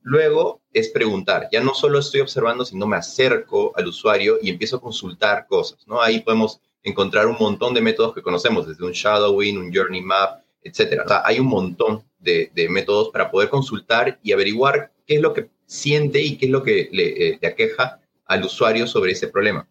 Luego 0.02 0.62
es 0.74 0.90
preguntar, 0.90 1.48
ya 1.52 1.62
no 1.62 1.74
solo 1.74 2.00
estoy 2.00 2.22
observando, 2.22 2.66
sino 2.66 2.88
me 2.88 2.98
acerco 2.98 3.72
al 3.76 3.88
usuario 3.88 4.38
y 4.42 4.50
empiezo 4.50 4.78
a 4.78 4.82
consultar 4.82 5.46
cosas, 5.48 5.88
¿no? 5.88 6.02
Ahí 6.02 6.20
podemos 6.22 6.60
encontrar 6.84 7.28
un 7.28 7.38
montón 7.40 7.74
de 7.74 7.82
métodos 7.82 8.14
que 8.14 8.22
conocemos, 8.22 8.68
desde 8.68 8.84
un 8.86 8.92
shadowing, 8.92 9.58
un 9.58 9.74
journey 9.74 10.02
map, 10.02 10.44
etcétera. 10.62 11.04
O 11.06 11.08
sea, 11.08 11.22
hay 11.26 11.40
un 11.40 11.48
montón 11.48 12.04
de, 12.20 12.52
métodos 12.70 13.10
para 13.10 13.32
poder 13.32 13.50
consultar 13.50 14.20
y 14.22 14.32
averiguar 14.32 14.92
qué 15.06 15.16
es 15.16 15.22
lo 15.22 15.34
que 15.34 15.50
siente 15.66 16.22
y 16.22 16.38
qué 16.38 16.46
es 16.46 16.52
lo 16.52 16.64
que 16.64 16.90
le, 16.92 17.30
eh, 17.30 17.40
aqueja 17.46 18.02
al 18.26 18.44
usuario 18.44 18.88
sobre 18.88 19.14
ese 19.14 19.28
problema. 19.28 19.68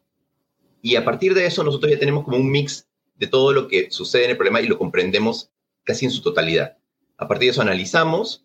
Y 0.81 0.97
a 0.97 1.05
partir 1.05 1.35
de 1.35 1.47
eso, 1.47 1.63
nosotros 1.63 1.93
ya 1.93 1.99
tenemos 1.99 2.25
como 2.25 2.39
un 2.39 2.51
mix 2.51 2.89
de 3.17 3.27
todo 3.27 3.53
lo 3.53 3.69
que 3.69 3.91
sucede 3.91 4.25
en 4.25 4.31
el 4.31 4.37
problema 4.37 4.61
y 4.61 4.67
lo 4.67 4.79
comprendemos 4.79 5.51
casi 5.85 6.07
en 6.07 6.11
su 6.11 6.23
totalidad. 6.23 6.77
A 7.19 7.29
partir 7.29 7.47
de 7.47 7.51
eso, 7.53 7.63
analizamos, 7.63 8.45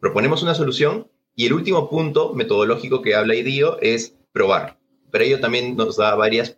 proponemos 0.00 0.42
una 0.42 0.54
solución 0.54 1.08
y 1.36 1.46
el 1.46 1.52
último 1.52 1.88
punto 1.88 2.34
metodológico 2.34 3.02
que 3.02 3.14
habla 3.14 3.36
IDEO 3.36 3.78
es 3.80 4.16
probar 4.32 4.79
pero 5.10 5.24
ello 5.24 5.40
también 5.40 5.76
nos 5.76 5.96
da 5.96 6.14
varias 6.14 6.56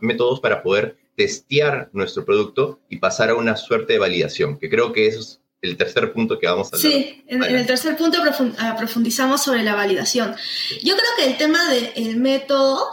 métodos 0.00 0.40
para 0.40 0.62
poder 0.62 0.96
testear 1.16 1.90
nuestro 1.92 2.24
producto 2.24 2.80
y 2.88 2.96
pasar 2.96 3.30
a 3.30 3.34
una 3.34 3.56
suerte 3.56 3.94
de 3.94 3.98
validación, 3.98 4.58
que 4.58 4.70
creo 4.70 4.92
que 4.92 5.06
eso 5.06 5.20
es 5.20 5.40
el 5.60 5.76
tercer 5.76 6.12
punto 6.12 6.38
que 6.38 6.46
vamos 6.46 6.72
a 6.72 6.76
hablar. 6.76 6.92
Sí, 6.92 7.24
en, 7.26 7.42
el 7.42 7.66
tercer 7.66 7.96
punto 7.96 8.18
ah, 8.58 8.76
profundizamos 8.78 9.42
sobre 9.42 9.62
la 9.62 9.74
validación. 9.74 10.34
Yo 10.82 10.94
creo 10.94 11.10
que 11.18 11.26
el 11.26 11.36
tema 11.36 11.68
del 11.70 12.16
método, 12.16 12.88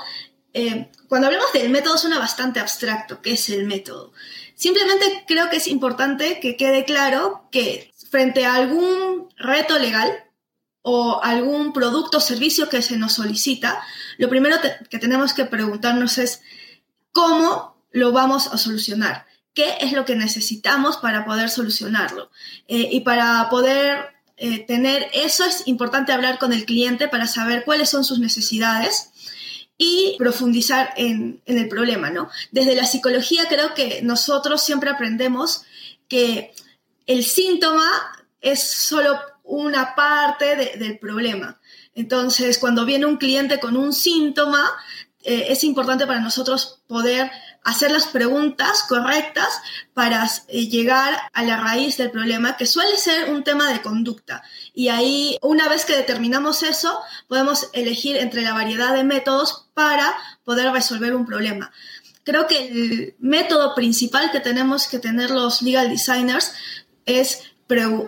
eh, 0.54 0.90
cuando 1.08 1.28
hablamos 1.28 1.54
del 1.54 1.70
método 1.70 1.98
suena 1.98 2.20
bastante 2.20 2.60
abstracto, 2.60 3.22
¿qué 3.22 3.34
es 3.34 3.50
el 3.50 3.66
método? 3.66 4.12
Simplemente 4.56 5.24
creo 5.28 5.50
que 5.50 5.58
es 5.58 5.68
importante 5.68 6.40
que 6.42 6.58
quede 6.58 6.84
claro 6.84 7.48
que 7.52 7.94
frente 8.10 8.46
a 8.46 8.56
algún 8.56 9.30
reto 9.38 9.78
legal 9.80 10.27
o 10.90 11.22
algún 11.22 11.74
producto 11.74 12.20
o 12.20 12.22
servicio 12.22 12.70
que 12.70 12.82
se 12.82 12.96
nos 12.96 13.12
solicita, 13.12 13.84
lo 14.18 14.30
primero 14.30 14.56
que 14.90 15.00
tenemos 15.00 15.34
que 15.34 15.44
preguntarnos 15.44 16.18
es 16.18 16.40
cómo 17.12 17.76
lo 17.92 18.14
vamos 18.14 18.48
a 18.48 18.58
solucionar, 18.58 19.26
qué 19.54 19.80
es 19.82 19.92
lo 19.92 20.06
que 20.06 20.16
necesitamos 20.16 20.96
para 20.96 21.26
poder 21.26 21.50
solucionarlo. 21.50 22.32
Eh, 22.70 22.88
y 22.90 23.02
para 23.02 23.50
poder 23.50 24.16
eh, 24.38 24.66
tener 24.66 25.10
eso 25.12 25.44
es 25.44 25.64
importante 25.68 26.14
hablar 26.14 26.40
con 26.40 26.54
el 26.54 26.64
cliente 26.64 27.10
para 27.10 27.28
saber 27.28 27.66
cuáles 27.66 27.90
son 27.90 28.06
sus 28.06 28.20
necesidades 28.20 29.10
y 29.78 30.16
profundizar 30.18 30.94
en, 30.96 31.42
el 31.48 31.68
problema, 31.68 32.12
¿no? 32.12 32.30
Desde 32.52 32.76
la 32.76 32.86
psicología 32.86 33.50
creo 33.50 33.74
que 33.74 34.02
nosotros 34.04 34.64
siempre 34.64 34.90
aprendemos 34.90 35.64
que 36.08 36.54
el 37.08 37.26
síntoma 37.26 37.92
es 38.40 38.64
solo 38.64 39.20
una 39.48 39.96
parte 39.96 40.78
del 40.78 41.00
problema. 41.00 41.60
Entonces, 41.96 42.60
cuando 42.60 42.86
viene 42.86 43.06
un 43.06 43.18
cliente 43.18 43.60
con 43.60 43.76
un 43.76 43.94
síntoma, 43.94 44.72
eh, 45.24 45.48
es 45.50 45.64
importante 45.64 46.06
para 46.06 46.20
nosotros 46.20 46.82
poder 46.88 47.32
hacer 47.64 47.92
las 47.92 48.08
preguntas 48.08 48.84
correctas 48.88 49.48
para 49.94 50.30
eh, 50.48 50.68
llegar 50.70 51.18
a 51.34 51.44
la 51.44 51.58
raíz 51.58 51.98
del 51.98 52.12
problema, 52.12 52.56
que 52.56 52.66
suele 52.66 52.96
ser 52.98 53.30
un 53.30 53.44
tema 53.44 53.72
de 53.74 53.82
conducta. 53.82 54.44
Y 54.74 54.88
ahí, 54.88 55.38
una 55.42 55.68
vez 55.68 55.84
que 55.84 55.96
determinamos 55.96 56.64
eso, 56.64 57.02
podemos 57.28 57.70
elegir 57.74 58.16
entre 58.16 58.42
la 58.42 58.54
variedad 58.54 58.94
de 58.94 59.04
métodos 59.04 59.68
para 59.74 60.16
poder 60.46 60.72
resolver 60.72 61.14
un 61.14 61.26
problema. 61.26 61.72
Creo 62.24 62.48
que 62.48 62.68
el 62.68 63.16
método 63.20 63.76
principal 63.76 64.32
que 64.32 64.40
tenemos 64.40 64.88
que 64.88 65.00
tener 65.00 65.30
los 65.32 65.62
legal 65.62 65.90
designers 65.90 66.54
es 67.06 67.42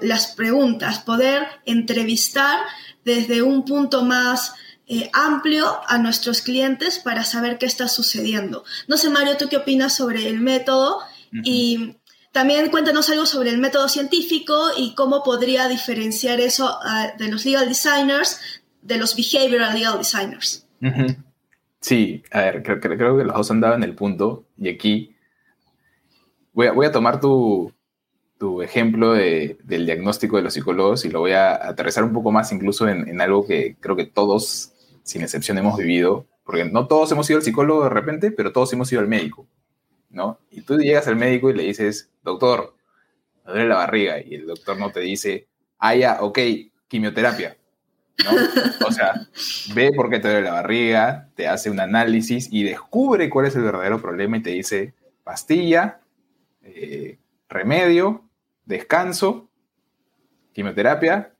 las 0.01 0.27
preguntas, 0.27 0.99
poder 0.99 1.47
entrevistar 1.65 2.59
desde 3.03 3.41
un 3.41 3.65
punto 3.65 4.03
más 4.03 4.53
eh, 4.87 5.09
amplio 5.13 5.65
a 5.87 5.97
nuestros 5.97 6.41
clientes 6.41 6.99
para 6.99 7.23
saber 7.23 7.57
qué 7.57 7.65
está 7.65 7.87
sucediendo. 7.87 8.63
No 8.87 8.97
sé, 8.97 9.09
Mario, 9.09 9.37
¿tú 9.37 9.47
qué 9.49 9.57
opinas 9.57 9.95
sobre 9.95 10.27
el 10.27 10.39
método? 10.39 10.99
Y 11.43 11.97
también 12.31 12.69
cuéntanos 12.71 13.09
algo 13.09 13.25
sobre 13.25 13.51
el 13.51 13.59
método 13.59 13.87
científico 13.87 14.69
y 14.77 14.95
cómo 14.95 15.23
podría 15.23 15.67
diferenciar 15.67 16.39
eso 16.39 16.79
ah, 16.83 17.13
de 17.17 17.27
los 17.27 17.45
legal 17.45 17.67
designers 17.67 18.39
de 18.81 18.97
los 18.97 19.15
behavioral 19.15 19.73
legal 19.73 19.97
designers. 19.97 20.65
Sí, 21.81 22.23
a 22.31 22.41
ver, 22.41 22.63
creo, 22.63 22.79
que 22.79 23.23
los 23.23 23.35
dos 23.35 23.51
han 23.51 23.61
dado 23.61 23.75
en 23.75 23.83
el 23.83 23.95
punto 23.95 24.45
y 24.57 24.69
aquí 24.69 25.15
voy 26.53 26.67
a, 26.67 26.71
voy 26.71 26.85
a 26.85 26.91
tomar 26.91 27.19
tu, 27.19 27.71
tu 28.39 28.61
ejemplo 28.61 29.13
del 29.13 29.85
diagnóstico 29.85 30.37
de 30.37 30.43
los 30.43 30.53
psicólogos 30.53 31.03
y 31.03 31.09
lo 31.09 31.19
voy 31.19 31.33
a 31.33 31.55
aterrizar 31.55 32.05
un 32.05 32.13
poco 32.13 32.31
más 32.31 32.53
incluso 32.53 32.87
en, 32.87 33.19
algo 33.19 33.45
que 33.45 33.75
creo 33.81 33.97
que 33.97 34.05
todos, 34.05 34.71
sin 35.03 35.21
excepción, 35.21 35.57
hemos 35.57 35.77
vivido, 35.77 36.25
porque 36.45 36.63
no 36.63 36.87
todos 36.87 37.11
hemos 37.11 37.29
ido 37.29 37.37
al 37.37 37.43
psicólogo 37.43 37.83
de 37.83 37.89
repente, 37.89 38.31
pero 38.31 38.53
todos 38.53 38.71
hemos 38.71 38.89
ido 38.93 39.01
al 39.01 39.09
médico, 39.09 39.45
¿no? 40.09 40.39
Y 40.49 40.61
tú 40.61 40.77
llegas 40.77 41.05
al 41.09 41.17
médico 41.17 41.49
y 41.49 41.53
le 41.53 41.63
dices, 41.63 42.11
doctor, 42.23 42.75
me 43.45 43.51
duele 43.51 43.67
la 43.67 43.75
barriga, 43.75 44.21
y 44.21 44.35
el 44.35 44.47
doctor 44.47 44.79
no 44.79 44.89
te 44.89 45.01
dice, 45.01 45.49
ah, 45.77 45.95
ya, 45.95 46.19
ok, 46.21 46.39
quimioterapia, 46.87 47.57
¿no? 48.23 48.31
O 48.87 48.91
sea, 48.93 49.15
ve 49.75 49.91
por 49.93 50.09
qué 50.09 50.19
te 50.19 50.29
duele 50.29 50.47
la 50.47 50.53
barriga, 50.53 51.29
te 51.35 51.45
hace 51.49 51.69
un 51.69 51.81
análisis 51.81 52.47
y 52.49 52.63
descubre 52.63 53.29
cuál 53.29 53.47
es 53.47 53.55
el 53.57 53.63
verdadero 53.63 54.01
problema 54.01 54.37
y 54.37 54.41
te 54.41 54.51
dice, 54.51 54.93
pastilla, 55.25 55.99
eh, 56.63 57.19
remedio, 57.49 58.28
descanso, 58.69 59.49
quimioterapia 60.53 61.33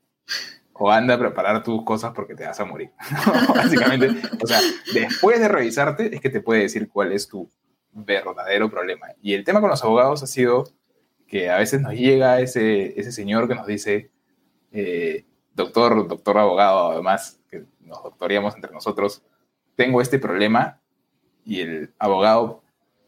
o 0.72 0.90
anda 0.90 1.14
a 1.14 1.18
preparar 1.18 1.62
tus 1.62 1.84
cosas 1.84 2.12
porque 2.12 2.34
te 2.34 2.44
vas 2.44 2.58
a 2.58 2.64
morir. 2.64 2.90
Básicamente, 3.54 4.20
o 4.42 4.46
sea, 4.46 4.60
después 4.92 5.38
de 5.38 5.48
revisarte 5.48 6.14
es 6.14 6.20
que 6.20 6.30
te 6.30 6.40
puede 6.40 6.62
decir 6.62 6.88
cuál 6.88 7.12
es 7.12 7.28
tu 7.28 7.48
verdadero 7.92 8.68
problema. 8.70 9.08
Y 9.22 9.34
el 9.34 9.44
tema 9.44 9.60
con 9.60 9.70
los 9.70 9.82
abogados 9.84 10.22
ha 10.22 10.26
sido 10.26 10.64
que 11.28 11.50
a 11.50 11.58
veces 11.58 11.80
nos 11.80 11.94
llega 11.94 12.40
ese, 12.40 12.98
ese 12.98 13.12
señor 13.12 13.46
que 13.46 13.54
nos 13.54 13.66
dice, 13.66 14.10
eh, 14.72 15.24
doctor, 15.54 16.08
doctor 16.08 16.38
abogado, 16.38 16.90
además, 16.90 17.38
que 17.48 17.64
nos 17.80 18.02
doctoríamos 18.02 18.56
entre 18.56 18.72
nosotros, 18.72 19.22
tengo 19.76 20.00
este 20.00 20.18
problema 20.18 20.80
y 21.44 21.60
el 21.60 21.92
abogado 21.98 22.62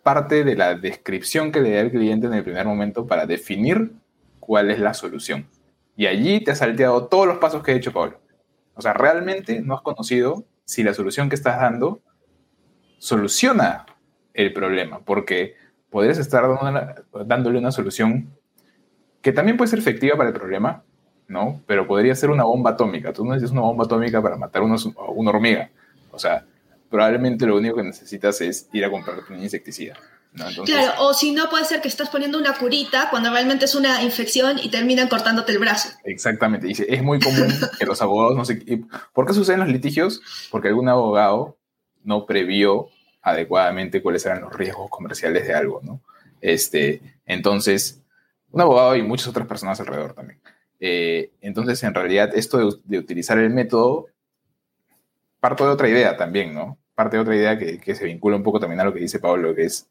parte 0.04 0.44
de 0.44 0.54
la 0.54 0.74
descripción 0.74 1.50
que 1.50 1.60
le 1.60 1.72
da 1.72 1.80
el 1.80 1.90
cliente 1.90 2.26
en 2.26 2.34
el 2.34 2.44
primer 2.44 2.66
momento 2.66 3.06
para 3.06 3.26
definir 3.26 4.01
cuál 4.42 4.70
es 4.72 4.80
la 4.80 4.92
solución. 4.92 5.46
Y 5.96 6.06
allí 6.06 6.42
te 6.42 6.50
has 6.50 6.58
salteado 6.58 7.06
todos 7.06 7.26
los 7.26 7.38
pasos 7.38 7.62
que 7.62 7.70
ha 7.70 7.74
hecho 7.76 7.92
Pablo. 7.92 8.18
O 8.74 8.82
sea, 8.82 8.92
realmente 8.92 9.60
no 9.60 9.74
has 9.74 9.82
conocido 9.82 10.44
si 10.64 10.82
la 10.82 10.94
solución 10.94 11.28
que 11.28 11.36
estás 11.36 11.60
dando 11.60 12.00
soluciona 12.98 13.86
el 14.34 14.52
problema, 14.52 15.00
porque 15.04 15.54
podrías 15.90 16.18
estar 16.18 16.44
dándole 17.26 17.58
una 17.58 17.70
solución 17.70 18.36
que 19.20 19.32
también 19.32 19.56
puede 19.56 19.70
ser 19.70 19.78
efectiva 19.78 20.16
para 20.16 20.30
el 20.30 20.34
problema, 20.34 20.82
¿no? 21.28 21.62
Pero 21.66 21.86
podría 21.86 22.14
ser 22.14 22.30
una 22.30 22.44
bomba 22.44 22.70
atómica. 22.70 23.12
Tú 23.12 23.24
no 23.24 23.32
necesitas 23.32 23.52
una 23.52 23.60
bomba 23.60 23.84
atómica 23.84 24.20
para 24.20 24.36
matar 24.36 24.62
una, 24.62 24.76
una 25.14 25.30
hormiga. 25.30 25.70
O 26.10 26.18
sea, 26.18 26.44
probablemente 26.90 27.46
lo 27.46 27.56
único 27.56 27.76
que 27.76 27.84
necesitas 27.84 28.40
es 28.40 28.68
ir 28.72 28.84
a 28.84 28.90
comprarte 28.90 29.32
un 29.32 29.40
insecticida. 29.40 29.94
Claro, 30.64 30.92
o 31.00 31.14
si 31.14 31.32
no, 31.32 31.48
puede 31.50 31.64
ser 31.64 31.80
que 31.80 31.88
estás 31.88 32.08
poniendo 32.08 32.38
una 32.38 32.54
curita 32.54 33.08
cuando 33.10 33.30
realmente 33.30 33.66
es 33.66 33.74
una 33.74 34.02
infección 34.02 34.58
y 34.58 34.70
terminan 34.70 35.08
cortándote 35.08 35.52
el 35.52 35.58
brazo. 35.58 35.90
Exactamente. 36.04 36.68
Y 36.68 36.72
es 36.72 37.02
muy 37.02 37.20
común 37.20 37.48
que 37.78 37.86
los 37.86 38.00
abogados 38.02 38.36
no 38.36 38.44
se... 38.44 38.62
¿Por 39.12 39.26
qué 39.26 39.34
suceden 39.34 39.60
los 39.60 39.68
litigios? 39.68 40.20
Porque 40.50 40.68
algún 40.68 40.88
abogado 40.88 41.58
no 42.04 42.26
previó 42.26 42.88
adecuadamente 43.20 44.02
cuáles 44.02 44.24
eran 44.26 44.40
los 44.40 44.52
riesgos 44.52 44.90
comerciales 44.90 45.46
de 45.46 45.54
algo, 45.54 45.80
¿no? 45.82 46.02
Este, 46.40 47.00
entonces, 47.24 48.02
un 48.50 48.60
abogado 48.60 48.96
y 48.96 49.02
muchas 49.02 49.28
otras 49.28 49.46
personas 49.46 49.78
alrededor 49.78 50.14
también. 50.14 50.40
Eh, 50.80 51.30
entonces, 51.40 51.82
en 51.84 51.94
realidad, 51.94 52.30
esto 52.34 52.58
de, 52.58 52.76
de, 52.84 52.98
utilizar 52.98 53.38
el 53.38 53.50
método 53.50 54.08
parto 55.38 55.64
de 55.64 55.70
otra 55.72 55.88
idea 55.88 56.16
también, 56.16 56.52
¿no? 56.52 56.78
parte 56.94 57.16
de 57.16 57.22
otra 57.22 57.36
idea 57.36 57.58
que, 57.58 57.94
se 57.94 58.04
vincula 58.04 58.36
un 58.36 58.42
poco 58.42 58.60
también 58.60 58.80
a 58.80 58.84
lo 58.84 58.92
que 58.92 59.00
dice 59.00 59.18
Pablo, 59.18 59.54
que 59.54 59.64
es 59.64 59.88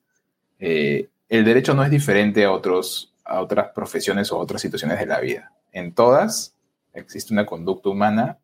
eh, 0.62 1.10
el 1.28 1.44
derecho 1.44 1.74
no 1.74 1.84
es 1.84 1.92
diferente 1.92 2.46
a, 2.46 2.52
otros, 2.54 3.14
a 3.26 3.42
otras 3.42 3.72
profesiones 3.76 4.32
o 4.32 4.38
otras 4.38 4.62
situaciones 4.62 4.98
de 4.98 5.06
la 5.06 5.20
vida. 5.20 5.52
En 5.74 5.94
todas 5.94 6.56
existe 6.94 7.34
una 7.34 7.46
conducta 7.46 7.90
humana 7.90 8.38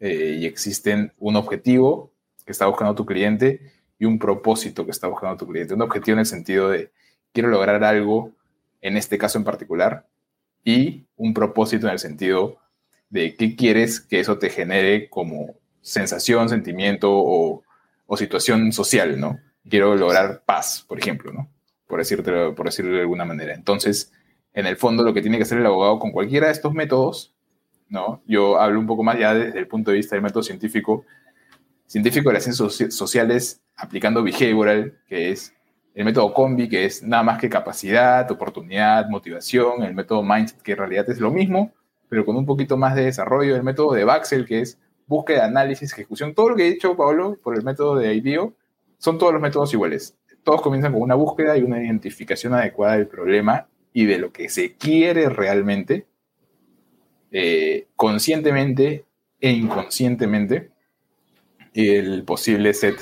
eh, 0.00 0.38
y 0.40 0.46
existen 0.46 1.12
un 1.18 1.36
objetivo 1.36 2.10
que 2.46 2.52
está 2.52 2.66
buscando 2.66 2.94
tu 2.94 3.04
cliente 3.04 3.72
y 3.98 4.06
un 4.06 4.18
propósito 4.18 4.86
que 4.86 4.92
está 4.92 5.08
buscando 5.08 5.36
tu 5.36 5.46
cliente. 5.46 5.74
Un 5.74 5.82
objetivo 5.82 6.14
en 6.14 6.20
el 6.20 6.26
sentido 6.26 6.70
de 6.70 6.90
quiero 7.32 7.50
lograr 7.50 7.84
algo, 7.84 8.32
en 8.80 8.96
este 8.96 9.18
caso 9.18 9.36
en 9.36 9.44
particular, 9.44 10.06
y 10.64 11.04
un 11.16 11.34
propósito 11.34 11.86
en 11.86 11.92
el 11.92 11.98
sentido 11.98 12.58
de 13.10 13.34
qué 13.36 13.54
quieres 13.54 14.00
que 14.00 14.20
eso 14.20 14.38
te 14.38 14.48
genere 14.48 15.10
como 15.10 15.54
sensación, 15.82 16.48
sentimiento 16.48 17.10
o 17.12 17.62
o 18.06 18.16
situación 18.16 18.72
social, 18.72 19.18
¿no? 19.18 19.38
Quiero 19.68 19.94
lograr 19.96 20.42
paz, 20.46 20.84
por 20.86 20.98
ejemplo, 20.98 21.32
¿no? 21.32 21.48
Por, 21.86 21.98
decirte, 21.98 22.32
por 22.52 22.66
decirlo 22.66 22.94
de 22.94 23.02
alguna 23.02 23.24
manera. 23.24 23.54
Entonces, 23.54 24.12
en 24.52 24.66
el 24.66 24.76
fondo, 24.76 25.02
lo 25.02 25.14
que 25.14 25.22
tiene 25.22 25.36
que 25.36 25.44
hacer 25.44 25.58
el 25.58 25.66
abogado 25.66 25.98
con 25.98 26.12
cualquiera 26.12 26.46
de 26.46 26.52
estos 26.52 26.72
métodos, 26.72 27.34
¿no? 27.88 28.22
Yo 28.26 28.60
hablo 28.60 28.80
un 28.80 28.86
poco 28.86 29.02
más 29.02 29.18
ya 29.18 29.34
desde 29.34 29.58
el 29.58 29.68
punto 29.68 29.90
de 29.90 29.98
vista 29.98 30.16
del 30.16 30.22
método 30.22 30.42
científico, 30.42 31.04
científico 31.86 32.30
de 32.30 32.34
las 32.34 32.44
ciencias 32.44 32.94
sociales 32.94 33.60
aplicando 33.76 34.22
behavioral, 34.22 34.98
que 35.06 35.30
es 35.30 35.54
el 35.94 36.04
método 36.04 36.32
combi, 36.34 36.68
que 36.68 36.84
es 36.84 37.02
nada 37.02 37.22
más 37.22 37.38
que 37.38 37.48
capacidad, 37.48 38.30
oportunidad, 38.30 39.08
motivación, 39.08 39.82
el 39.82 39.94
método 39.94 40.22
mindset, 40.22 40.60
que 40.60 40.72
en 40.72 40.78
realidad 40.78 41.08
es 41.08 41.20
lo 41.20 41.30
mismo, 41.30 41.72
pero 42.08 42.24
con 42.24 42.36
un 42.36 42.46
poquito 42.46 42.76
más 42.76 42.94
de 42.94 43.04
desarrollo, 43.04 43.56
el 43.56 43.62
método 43.62 43.94
de 43.94 44.04
Baxel, 44.04 44.46
que 44.46 44.60
es 44.60 44.78
búsqueda, 45.06 45.46
análisis, 45.46 45.92
ejecución, 45.92 46.34
todo 46.34 46.50
lo 46.50 46.56
que 46.56 46.66
he 46.66 46.70
dicho, 46.70 46.96
Pablo, 46.96 47.38
por 47.42 47.56
el 47.56 47.62
método 47.62 47.96
de 47.96 48.14
IDEO, 48.14 48.54
son 48.98 49.18
todos 49.18 49.32
los 49.32 49.40
métodos 49.40 49.72
iguales. 49.72 50.16
Todos 50.46 50.62
comienzan 50.62 50.92
con 50.92 51.02
una 51.02 51.16
búsqueda 51.16 51.58
y 51.58 51.64
una 51.64 51.82
identificación 51.82 52.54
adecuada 52.54 52.96
del 52.96 53.08
problema 53.08 53.66
y 53.92 54.06
de 54.06 54.18
lo 54.18 54.30
que 54.30 54.48
se 54.48 54.76
quiere 54.76 55.28
realmente, 55.28 56.06
eh, 57.32 57.88
conscientemente 57.96 59.06
e 59.40 59.50
inconscientemente, 59.50 60.70
el 61.74 62.22
posible 62.22 62.74
set 62.74 62.96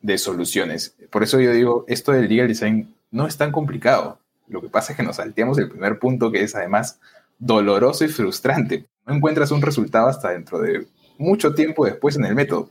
de 0.00 0.16
soluciones. 0.16 0.94
Por 1.10 1.24
eso 1.24 1.40
yo 1.40 1.50
digo, 1.50 1.84
esto 1.88 2.12
del 2.12 2.28
legal 2.28 2.46
design 2.46 2.94
no 3.10 3.26
es 3.26 3.36
tan 3.36 3.50
complicado. 3.50 4.20
Lo 4.46 4.60
que 4.60 4.68
pasa 4.68 4.92
es 4.92 4.96
que 4.96 5.02
nos 5.02 5.16
salteamos 5.16 5.58
el 5.58 5.68
primer 5.68 5.98
punto 5.98 6.30
que 6.30 6.44
es 6.44 6.54
además 6.54 7.00
doloroso 7.40 8.04
y 8.04 8.08
frustrante. 8.08 8.86
No 9.04 9.16
encuentras 9.16 9.50
un 9.50 9.60
resultado 9.60 10.06
hasta 10.06 10.30
dentro 10.30 10.60
de 10.60 10.86
mucho 11.18 11.52
tiempo 11.52 11.84
después 11.84 12.14
en 12.14 12.26
el 12.26 12.36
método. 12.36 12.70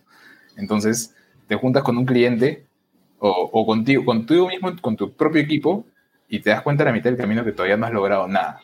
Entonces, 0.56 1.14
te 1.50 1.58
juntas 1.58 1.84
con 1.84 1.98
un 1.98 2.06
cliente 2.06 2.69
o, 3.20 3.66
contigo, 3.66 4.06
contigo 4.06 4.48
mismo, 4.48 4.76
con 4.82 4.96
tu 4.96 5.14
propio 5.14 5.42
equipo, 5.42 5.86
y 6.28 6.40
te 6.40 6.50
das 6.50 6.62
cuenta 6.62 6.84
a 6.84 6.88
la 6.88 6.94
mitad 6.94 7.10
del 7.10 7.18
camino 7.18 7.44
que 7.44 7.52
todavía 7.52 7.78
no 7.78 7.86
has 7.86 7.94
logrado 7.94 8.28
nada. 8.28 8.62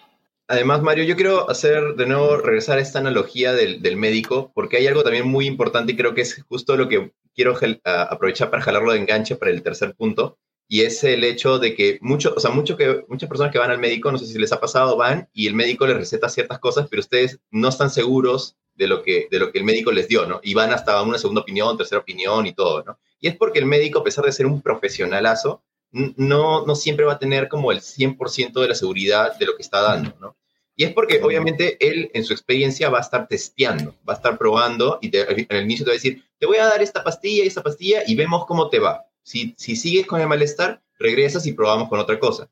Además, 0.48 0.82
Mario, 0.82 1.04
yo 1.06 1.16
quiero 1.16 1.50
hacer 1.50 1.96
de 1.96 2.06
nuevo, 2.06 2.38
regresar 2.38 2.78
a 2.78 2.82
esta 2.82 3.00
analogía 3.00 3.54
del, 3.54 3.82
del 3.82 3.98
médico, 3.98 4.52
porque 4.54 4.78
hay 4.78 4.88
algo 4.88 5.04
también 5.04 5.28
muy 5.28 5.48
importante 5.48 5.94
y 5.94 5.96
creo 5.96 6.14
que 6.14 6.22
es 6.22 6.44
justo 6.48 6.78
lo 6.78 6.88
que 6.88 7.12
quiero 7.34 7.56
aprovechar 7.84 8.50
para 8.50 8.62
jalarlo 8.62 8.94
de 8.94 9.00
enganche 9.00 9.36
para 9.36 9.52
el 9.52 9.64
tercer 9.64 9.96
punto, 9.96 10.38
y 10.68 10.82
es 10.82 11.04
el 11.04 11.24
hecho 11.24 11.60
de 11.60 11.76
que, 11.76 12.00
mucho, 12.02 12.34
o 12.36 12.40
sea, 12.40 12.52
mucho 12.52 12.76
que, 12.78 13.04
muchas 13.08 13.30
personas 13.30 13.52
que 13.52 13.60
van 13.60 13.72
al 13.72 13.80
médico, 13.80 14.12
no 14.12 14.18
sé 14.18 14.26
si 14.26 14.40
les 14.40 14.52
ha 14.52 14.60
pasado, 14.60 14.98
van 14.98 15.30
y 15.34 15.48
el 15.48 15.54
médico 15.54 15.86
les 15.86 15.98
receta 15.98 16.30
ciertas 16.30 16.60
cosas, 16.60 16.88
pero 16.90 17.02
ustedes 17.02 17.40
no 17.52 17.68
están 17.68 17.90
seguros 17.90 18.56
de 18.74 18.88
lo, 18.88 19.04
que, 19.04 19.28
de 19.30 19.40
lo 19.40 19.52
que 19.52 19.60
el 19.60 19.64
médico 19.64 19.92
les 19.92 20.08
dio, 20.08 20.26
¿no? 20.26 20.40
Y 20.44 20.54
van 20.54 20.74
hasta 20.74 21.02
una 21.02 21.18
segunda 21.18 21.42
opinión, 21.42 21.78
tercera 21.78 22.02
opinión 22.02 22.46
y 22.46 22.54
todo, 22.54 22.84
¿no? 22.84 23.00
Y 23.26 23.28
es 23.28 23.36
porque 23.38 23.58
el 23.58 23.66
médico, 23.66 23.98
a 23.98 24.04
pesar 24.04 24.24
de 24.24 24.32
ser 24.32 24.46
un 24.46 24.62
profesionalazo, 24.62 25.64
no, 25.92 26.64
no 26.64 26.76
siempre 26.76 27.06
va 27.06 27.14
a 27.14 27.18
tener 27.18 27.48
como 27.48 27.72
el 27.72 27.80
100% 27.82 28.62
de 28.62 28.68
la 28.68 28.76
seguridad 28.76 29.36
de 29.40 29.48
lo 29.48 29.56
que 29.56 29.64
está 29.64 29.82
dando, 29.82 30.16
¿no? 30.22 30.38
Y 30.76 30.84
es 30.84 30.94
porque 30.94 31.20
obviamente 31.24 31.76
él 31.80 32.12
en 32.14 32.24
su 32.24 32.34
experiencia 32.34 32.92
va 32.92 33.00
a 33.00 33.02
estar 33.02 33.28
testeando, 33.28 33.96
va 34.08 34.14
a 34.14 34.18
estar 34.18 34.38
probando 34.38 35.00
y 35.02 35.10
en 35.18 35.48
el 35.50 35.64
inicio 35.64 35.86
te 35.86 35.90
va 35.90 35.94
a 35.94 35.96
decir, 35.96 36.24
te 36.38 36.46
voy 36.46 36.58
a 36.58 36.68
dar 36.68 36.84
esta 36.84 37.04
pastilla 37.04 37.44
y 37.44 37.48
esta 37.48 37.64
pastilla 37.64 38.04
y 38.06 38.14
vemos 38.14 38.46
cómo 38.46 38.70
te 38.70 38.78
va. 38.78 39.08
Si, 39.24 39.56
si 39.58 39.76
sigues 39.76 40.06
con 40.06 40.22
el 40.22 40.28
malestar, 40.28 40.84
regresas 41.00 41.48
y 41.48 41.54
probamos 41.54 41.90
con 41.90 42.00
otra 42.00 42.20
cosa. 42.20 42.48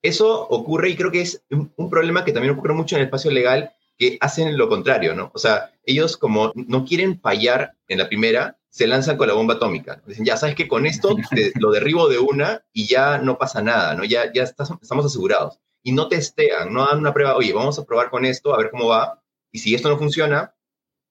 Eso 0.00 0.48
ocurre 0.48 0.88
y 0.88 0.96
creo 0.96 1.10
que 1.10 1.20
es 1.20 1.44
un, 1.50 1.70
un 1.76 1.90
problema 1.90 2.24
que 2.24 2.32
también 2.32 2.54
ocurre 2.54 2.72
mucho 2.72 2.96
en 2.96 3.02
el 3.02 3.08
espacio 3.08 3.30
legal 3.30 3.74
que 3.98 4.16
hacen 4.22 4.56
lo 4.56 4.70
contrario, 4.70 5.14
¿no? 5.14 5.30
O 5.34 5.38
sea, 5.38 5.74
ellos 5.84 6.16
como 6.16 6.50
no 6.54 6.86
quieren 6.86 7.20
fallar 7.20 7.74
en 7.88 7.98
la 7.98 8.08
primera, 8.08 8.56
se 8.74 8.88
lanzan 8.88 9.16
con 9.16 9.28
la 9.28 9.34
bomba 9.34 9.54
atómica. 9.54 10.02
Dicen, 10.04 10.24
ya 10.24 10.36
sabes 10.36 10.56
que 10.56 10.66
con 10.66 10.84
esto 10.84 11.16
lo 11.60 11.70
derribo 11.70 12.08
de 12.08 12.18
una 12.18 12.66
y 12.72 12.88
ya 12.88 13.18
no 13.18 13.38
pasa 13.38 13.62
nada, 13.62 13.94
¿no? 13.94 14.02
Ya, 14.02 14.32
ya 14.32 14.42
estamos 14.42 15.06
asegurados. 15.06 15.60
Y 15.84 15.92
no 15.92 16.08
testean, 16.08 16.72
no 16.72 16.84
dan 16.84 16.98
una 16.98 17.14
prueba, 17.14 17.36
oye, 17.36 17.52
vamos 17.52 17.78
a 17.78 17.84
probar 17.84 18.10
con 18.10 18.24
esto, 18.24 18.52
a 18.52 18.58
ver 18.58 18.72
cómo 18.72 18.88
va. 18.88 19.22
Y 19.52 19.60
si 19.60 19.76
esto 19.76 19.88
no 19.88 19.96
funciona, 19.96 20.56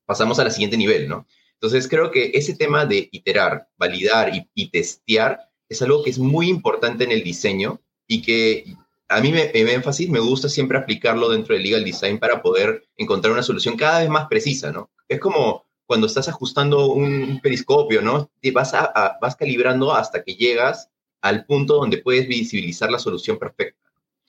pasamos 0.06 0.40
al 0.40 0.52
siguiente 0.52 0.76
nivel, 0.76 1.08
¿no? 1.08 1.26
Entonces 1.54 1.88
creo 1.88 2.12
que 2.12 2.32
ese 2.34 2.54
tema 2.54 2.86
de 2.86 3.08
iterar, 3.14 3.70
validar 3.78 4.36
y, 4.36 4.50
y 4.54 4.70
testear 4.70 5.50
es 5.70 5.82
algo 5.82 6.04
que 6.04 6.10
es 6.10 6.20
muy 6.20 6.50
importante 6.50 7.06
en 7.06 7.14
el 7.14 7.24
diseño 7.24 7.80
y 8.06 8.24
que 8.24 8.76
a 9.08 9.22
mí 9.22 9.32
me, 9.32 9.50
me 9.54 9.74
énfasis, 9.74 10.10
me 10.10 10.20
gusta 10.20 10.50
siempre 10.50 10.78
aplicarlo 10.78 11.30
dentro 11.30 11.56
del 11.56 11.64
legal 11.64 11.86
design 11.86 12.20
para 12.20 12.42
poder 12.42 12.90
encontrar 12.98 13.32
una 13.32 13.42
solución 13.42 13.78
cada 13.78 14.02
vez 14.02 14.10
más 14.10 14.28
precisa, 14.28 14.74
¿no? 14.74 14.92
Es 15.08 15.22
como 15.22 15.64
cuando 15.86 16.08
estás 16.08 16.28
ajustando 16.28 16.88
un 16.88 17.40
periscopio, 17.42 18.02
¿no? 18.02 18.32
Vas, 18.54 18.74
a, 18.74 19.18
vas 19.22 19.36
calibrando 19.36 19.94
hasta 19.94 20.24
que 20.24 20.36
llegas 20.36 20.90
al 21.22 21.46
punto 21.46 21.76
donde 21.76 21.98
puedes 21.98 22.28
visibilizar 22.28 22.92
la 22.92 23.00
solución 23.00 23.38
perfecta. 23.40 23.80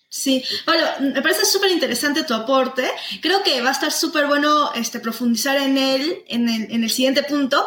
Sí, 0.09 0.45
bueno, 0.65 0.87
me 1.01 1.23
parece 1.23 1.45
súper 1.45 1.73
interesante 1.73 2.23
tu 2.23 2.35
aporte. 2.35 2.89
Creo 3.21 3.43
que 3.43 3.61
va 3.63 3.71
a 3.71 3.73
estar 3.73 3.91
súper 3.91 4.29
bueno 4.29 4.73
este, 4.75 5.01
profundizar 5.01 5.57
en 5.57 5.77
él 5.77 6.23
en 6.29 6.49
el, 6.49 6.71
en 6.71 6.85
el, 6.85 6.91
siguiente 6.91 7.25
punto. 7.25 7.67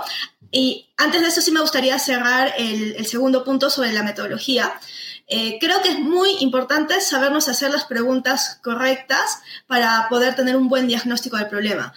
Y 0.49 0.87
antes 0.95 1.19
de 1.19 1.27
eso 1.27 1.41
sí 1.41 1.51
me 1.51 1.59
gustaría 1.59 1.99
cerrar 1.99 2.53
el, 2.57 2.95
el 2.95 3.05
segundo 3.05 3.43
punto 3.43 3.69
sobre 3.69 3.91
la 3.91 4.01
metodología. 4.01 4.79
Eh, 5.27 5.57
creo 5.59 5.81
que 5.81 5.89
es 5.89 5.99
muy 5.99 6.37
importante 6.39 7.01
sabernos 7.01 7.49
hacer 7.49 7.69
las 7.69 7.83
preguntas 7.83 8.61
correctas 8.63 9.41
para 9.67 10.07
poder 10.09 10.35
tener 10.35 10.55
un 10.55 10.69
buen 10.69 10.87
diagnóstico 10.87 11.35
del 11.35 11.49
problema. 11.49 11.93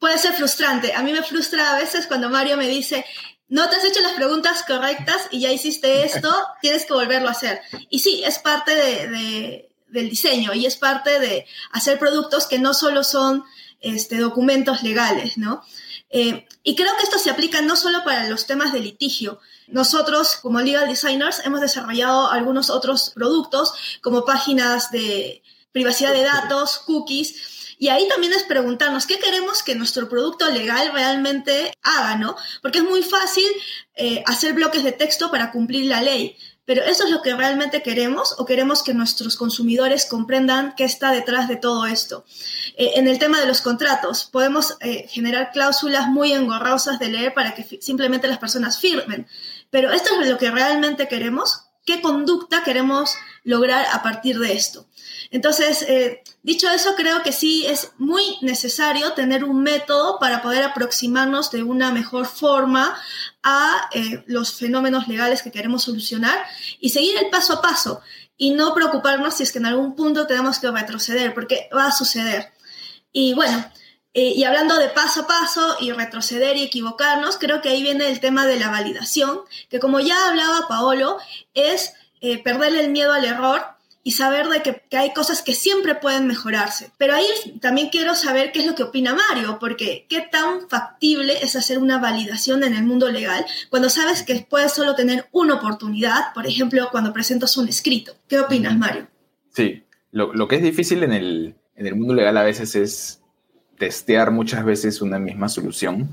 Puede 0.00 0.18
ser 0.18 0.32
frustrante. 0.34 0.94
A 0.94 1.02
mí 1.02 1.12
me 1.12 1.22
frustra 1.22 1.72
a 1.72 1.78
veces 1.78 2.06
cuando 2.06 2.30
Mario 2.30 2.56
me 2.56 2.66
dice, 2.66 3.04
no 3.48 3.68
te 3.68 3.76
has 3.76 3.84
hecho 3.84 4.00
las 4.00 4.12
preguntas 4.14 4.64
correctas 4.66 5.28
y 5.30 5.40
ya 5.40 5.52
hiciste 5.52 6.04
esto, 6.04 6.34
tienes 6.62 6.86
que 6.86 6.94
volverlo 6.94 7.28
a 7.28 7.32
hacer. 7.32 7.60
Y 7.90 7.98
sí, 7.98 8.22
es 8.24 8.38
parte 8.38 8.74
de, 8.74 9.70
del 9.88 10.08
diseño 10.08 10.54
y 10.54 10.66
es 10.66 10.76
parte 10.76 11.20
de 11.20 11.46
hacer 11.72 11.98
productos 11.98 12.46
que 12.46 12.58
no 12.58 12.72
solo 12.72 13.04
son 13.04 13.44
este, 13.80 14.16
documentos 14.18 14.82
legales, 14.82 15.36
¿no? 15.36 15.62
Eh, 16.08 16.48
y 16.62 16.74
creo 16.74 16.96
que 16.96 17.04
esto 17.04 17.18
se 17.18 17.30
aplica 17.30 17.60
no 17.60 17.76
solo 17.76 18.02
para 18.02 18.28
los 18.28 18.46
temas 18.46 18.72
de 18.72 18.80
litigio. 18.80 19.38
Nosotros, 19.68 20.36
como 20.36 20.60
legal 20.60 20.88
designers, 20.88 21.40
hemos 21.44 21.60
desarrollado 21.60 22.30
algunos 22.30 22.70
otros 22.70 23.10
productos, 23.10 23.74
como 24.00 24.24
páginas 24.24 24.90
de 24.90 25.42
privacidad 25.72 26.12
de 26.12 26.22
datos, 26.22 26.78
cookies, 26.78 27.59
y 27.80 27.88
ahí 27.88 28.06
también 28.08 28.34
es 28.34 28.42
preguntarnos 28.42 29.06
qué 29.06 29.18
queremos 29.18 29.62
que 29.62 29.74
nuestro 29.74 30.06
producto 30.06 30.50
legal 30.50 30.92
realmente 30.92 31.72
haga, 31.82 32.14
¿no? 32.14 32.36
Porque 32.60 32.80
es 32.80 32.84
muy 32.84 33.02
fácil 33.02 33.46
eh, 33.94 34.22
hacer 34.26 34.52
bloques 34.52 34.84
de 34.84 34.92
texto 34.92 35.30
para 35.30 35.50
cumplir 35.50 35.86
la 35.86 36.02
ley, 36.02 36.36
Pero 36.66 36.84
¿eso 36.84 37.04
es 37.04 37.10
lo 37.10 37.22
que 37.22 37.34
realmente 37.34 37.82
queremos 37.82 38.34
o 38.38 38.44
queremos 38.44 38.82
que 38.82 38.92
nuestros 38.92 39.36
consumidores 39.36 40.04
comprendan 40.04 40.74
qué 40.76 40.84
está 40.84 41.10
detrás 41.10 41.48
de 41.48 41.56
todo 41.56 41.86
esto? 41.86 42.26
Eh, 42.76 42.92
en 42.96 43.08
el 43.08 43.18
tema 43.18 43.40
de 43.40 43.46
los 43.46 43.62
contratos, 43.62 44.28
podemos 44.30 44.76
eh, 44.80 45.08
generar 45.08 45.50
cláusulas 45.50 46.06
muy 46.06 46.32
engorrosas 46.32 46.98
de 46.98 47.08
leer 47.08 47.32
para 47.32 47.54
que 47.54 47.80
simplemente 47.80 48.28
las 48.28 48.38
personas 48.38 48.78
firmen. 48.78 49.26
Pero 49.70 49.90
¿esto 49.90 50.20
es 50.20 50.28
lo 50.28 50.36
que 50.36 50.50
realmente 50.50 51.08
queremos? 51.08 51.62
¿Qué 51.86 52.02
conducta 52.02 52.62
queremos 52.62 53.14
lograr 53.42 53.86
a 53.90 54.02
partir 54.02 54.38
de 54.38 54.52
esto? 54.52 54.86
Entonces, 55.30 55.82
eh, 55.82 56.22
dicho 56.42 56.68
eso, 56.68 56.96
creo 56.96 57.22
que 57.22 57.32
sí 57.32 57.64
es 57.66 57.92
muy 57.98 58.36
necesario 58.42 59.12
tener 59.12 59.44
un 59.44 59.62
método 59.62 60.18
para 60.18 60.42
poder 60.42 60.64
aproximarnos 60.64 61.52
de 61.52 61.62
una 61.62 61.92
mejor 61.92 62.26
forma 62.26 63.00
a 63.44 63.88
eh, 63.92 64.24
los 64.26 64.54
fenómenos 64.54 65.06
legales 65.06 65.42
que 65.42 65.52
queremos 65.52 65.84
solucionar 65.84 66.36
y 66.80 66.90
seguir 66.90 67.16
el 67.16 67.30
paso 67.30 67.54
a 67.54 67.62
paso 67.62 68.00
y 68.36 68.50
no 68.50 68.74
preocuparnos 68.74 69.34
si 69.34 69.44
es 69.44 69.52
que 69.52 69.58
en 69.58 69.66
algún 69.66 69.94
punto 69.94 70.26
tenemos 70.26 70.58
que 70.58 70.70
retroceder, 70.70 71.32
porque 71.32 71.68
va 71.76 71.86
a 71.86 71.92
suceder. 71.92 72.52
Y 73.12 73.34
bueno, 73.34 73.64
eh, 74.14 74.32
y 74.34 74.42
hablando 74.42 74.76
de 74.78 74.88
paso 74.88 75.20
a 75.22 75.26
paso 75.28 75.76
y 75.78 75.92
retroceder 75.92 76.56
y 76.56 76.64
equivocarnos, 76.64 77.38
creo 77.38 77.60
que 77.60 77.68
ahí 77.68 77.82
viene 77.82 78.08
el 78.08 78.18
tema 78.18 78.46
de 78.46 78.58
la 78.58 78.70
validación, 78.70 79.42
que 79.68 79.78
como 79.78 80.00
ya 80.00 80.28
hablaba 80.28 80.66
Paolo, 80.66 81.18
es 81.54 81.92
perderle 82.44 82.84
el 82.84 82.90
miedo 82.90 83.12
al 83.12 83.24
error 83.24 83.79
y 84.02 84.12
saber 84.12 84.48
de 84.48 84.62
que, 84.62 84.96
hay 84.96 85.12
cosas 85.12 85.42
que 85.42 85.54
siempre 85.54 85.94
pueden 85.94 86.26
mejorarse. 86.26 86.90
Pero 86.96 87.14
ahí 87.14 87.26
también 87.60 87.90
quiero 87.90 88.14
saber 88.14 88.50
qué 88.52 88.60
es 88.60 88.66
lo 88.66 88.74
que 88.74 88.84
opina 88.84 89.14
Mario, 89.14 89.58
porque 89.60 90.06
qué 90.08 90.22
tan 90.22 90.68
factible 90.68 91.34
es 91.42 91.54
hacer 91.56 91.78
una 91.78 91.98
validación 91.98 92.64
en 92.64 92.74
el 92.74 92.84
mundo 92.84 93.10
legal 93.10 93.44
cuando 93.68 93.90
sabes 93.90 94.22
que 94.22 94.46
puedes 94.48 94.72
solo 94.72 94.94
tener 94.94 95.26
una 95.32 95.54
oportunidad, 95.54 96.32
por 96.34 96.46
ejemplo, 96.46 96.88
cuando 96.90 97.12
presentas 97.12 97.56
un 97.56 97.68
escrito. 97.68 98.14
¿Qué 98.26 98.40
opinas, 98.40 98.76
Mario? 98.76 99.06
Sí, 99.50 99.82
lo, 100.12 100.32
lo 100.32 100.48
que 100.48 100.56
es 100.56 100.62
difícil 100.62 101.02
en 101.02 101.12
el, 101.12 101.54
en 101.76 101.86
el 101.86 101.94
mundo 101.94 102.14
legal 102.14 102.36
a 102.38 102.42
veces 102.42 102.74
es 102.74 103.22
testear 103.76 104.30
muchas 104.30 104.64
veces 104.64 105.02
una 105.02 105.18
misma 105.18 105.48
solución 105.48 106.08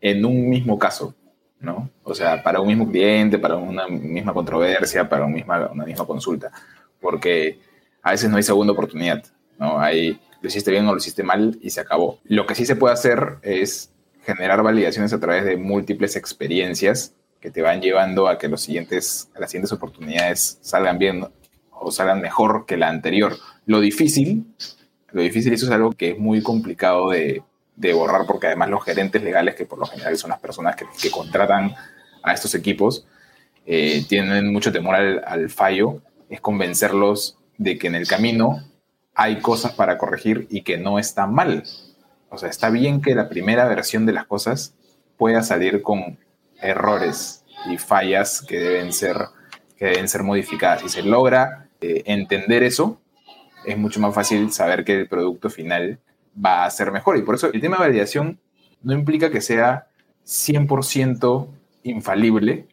en 0.00 0.24
un 0.24 0.48
mismo 0.48 0.78
caso, 0.78 1.14
¿no? 1.60 1.90
O 2.02 2.14
sea, 2.14 2.42
para 2.42 2.60
un 2.60 2.68
mismo 2.68 2.88
cliente, 2.88 3.38
para 3.38 3.56
una 3.56 3.88
misma 3.88 4.32
controversia, 4.32 5.08
para 5.08 5.26
misma, 5.26 5.68
una 5.72 5.84
misma 5.84 6.04
consulta 6.04 6.50
porque 7.00 7.60
a 8.02 8.12
veces 8.12 8.30
no 8.30 8.36
hay 8.36 8.42
segunda 8.42 8.72
oportunidad, 8.72 9.24
¿no? 9.58 9.80
Hay, 9.80 10.20
lo 10.40 10.48
hiciste 10.48 10.70
bien 10.70 10.86
o 10.86 10.92
lo 10.92 10.98
hiciste 10.98 11.22
mal 11.22 11.58
y 11.60 11.70
se 11.70 11.80
acabó. 11.80 12.20
Lo 12.24 12.46
que 12.46 12.54
sí 12.54 12.66
se 12.66 12.76
puede 12.76 12.94
hacer 12.94 13.36
es 13.42 13.90
generar 14.24 14.62
validaciones 14.62 15.12
a 15.12 15.20
través 15.20 15.44
de 15.44 15.56
múltiples 15.56 16.16
experiencias 16.16 17.14
que 17.40 17.50
te 17.50 17.62
van 17.62 17.80
llevando 17.80 18.28
a 18.28 18.38
que 18.38 18.48
los 18.48 18.62
siguientes, 18.62 19.30
las 19.38 19.50
siguientes 19.50 19.72
oportunidades 19.72 20.58
salgan 20.60 20.98
bien 20.98 21.26
o 21.70 21.90
salgan 21.90 22.20
mejor 22.20 22.66
que 22.66 22.76
la 22.76 22.88
anterior. 22.88 23.36
Lo 23.66 23.80
difícil, 23.80 24.44
lo 25.12 25.22
difícil, 25.22 25.52
eso 25.52 25.66
es 25.66 25.72
algo 25.72 25.92
que 25.92 26.10
es 26.10 26.18
muy 26.18 26.42
complicado 26.42 27.10
de, 27.10 27.42
de 27.76 27.92
borrar 27.92 28.26
porque 28.26 28.48
además 28.48 28.70
los 28.70 28.84
gerentes 28.84 29.22
legales, 29.22 29.54
que 29.54 29.64
por 29.64 29.78
lo 29.78 29.86
general 29.86 30.16
son 30.16 30.30
las 30.30 30.40
personas 30.40 30.76
que, 30.76 31.10
contratan 31.10 31.74
a 32.22 32.32
estos 32.32 32.54
equipos, 32.54 33.06
eh, 33.64 34.04
tienen 34.08 34.52
mucho 34.52 34.72
temor 34.72 34.96
al 34.96 35.48
fallo 35.50 36.00
es 36.28 36.40
convencerlos 36.40 37.38
de 37.56 37.78
que 37.78 37.86
en 37.86 37.94
el 37.94 38.06
camino 38.06 38.62
hay 39.14 39.40
cosas 39.40 39.72
para 39.72 39.98
corregir 39.98 40.46
y 40.50 40.62
que 40.62 40.78
no 40.78 40.98
está 40.98 41.26
mal. 41.26 41.64
O 42.30 42.38
sea, 42.38 42.48
está 42.48 42.70
bien 42.70 43.00
que 43.00 43.14
la 43.14 43.28
primera 43.28 43.66
versión 43.66 44.06
de 44.06 44.12
las 44.12 44.26
cosas 44.26 44.74
pueda 45.16 45.42
salir 45.42 45.82
con 45.82 46.18
errores 46.60 47.44
y 47.68 47.78
fallas 47.78 48.42
que 48.42 48.58
deben 48.58 48.92
ser, 48.92 49.16
que 49.76 49.86
deben 49.86 50.08
ser 50.08 50.22
modificadas. 50.22 50.82
Si 50.82 50.88
se 50.88 51.02
logra 51.02 51.68
eh, 51.80 52.02
entender 52.06 52.62
eso, 52.62 53.00
es 53.64 53.76
mucho 53.76 54.00
más 54.00 54.14
fácil 54.14 54.52
saber 54.52 54.84
que 54.84 55.00
el 55.00 55.08
producto 55.08 55.50
final 55.50 55.98
va 56.44 56.64
a 56.64 56.70
ser 56.70 56.92
mejor. 56.92 57.16
Y 57.18 57.22
por 57.22 57.34
eso 57.34 57.52
el 57.52 57.60
tema 57.60 57.76
de 57.76 57.84
validación 57.84 58.40
no 58.82 58.92
implica 58.92 59.30
que 59.30 59.40
sea 59.40 59.88
100% 60.24 61.48
infalible, 61.82 62.68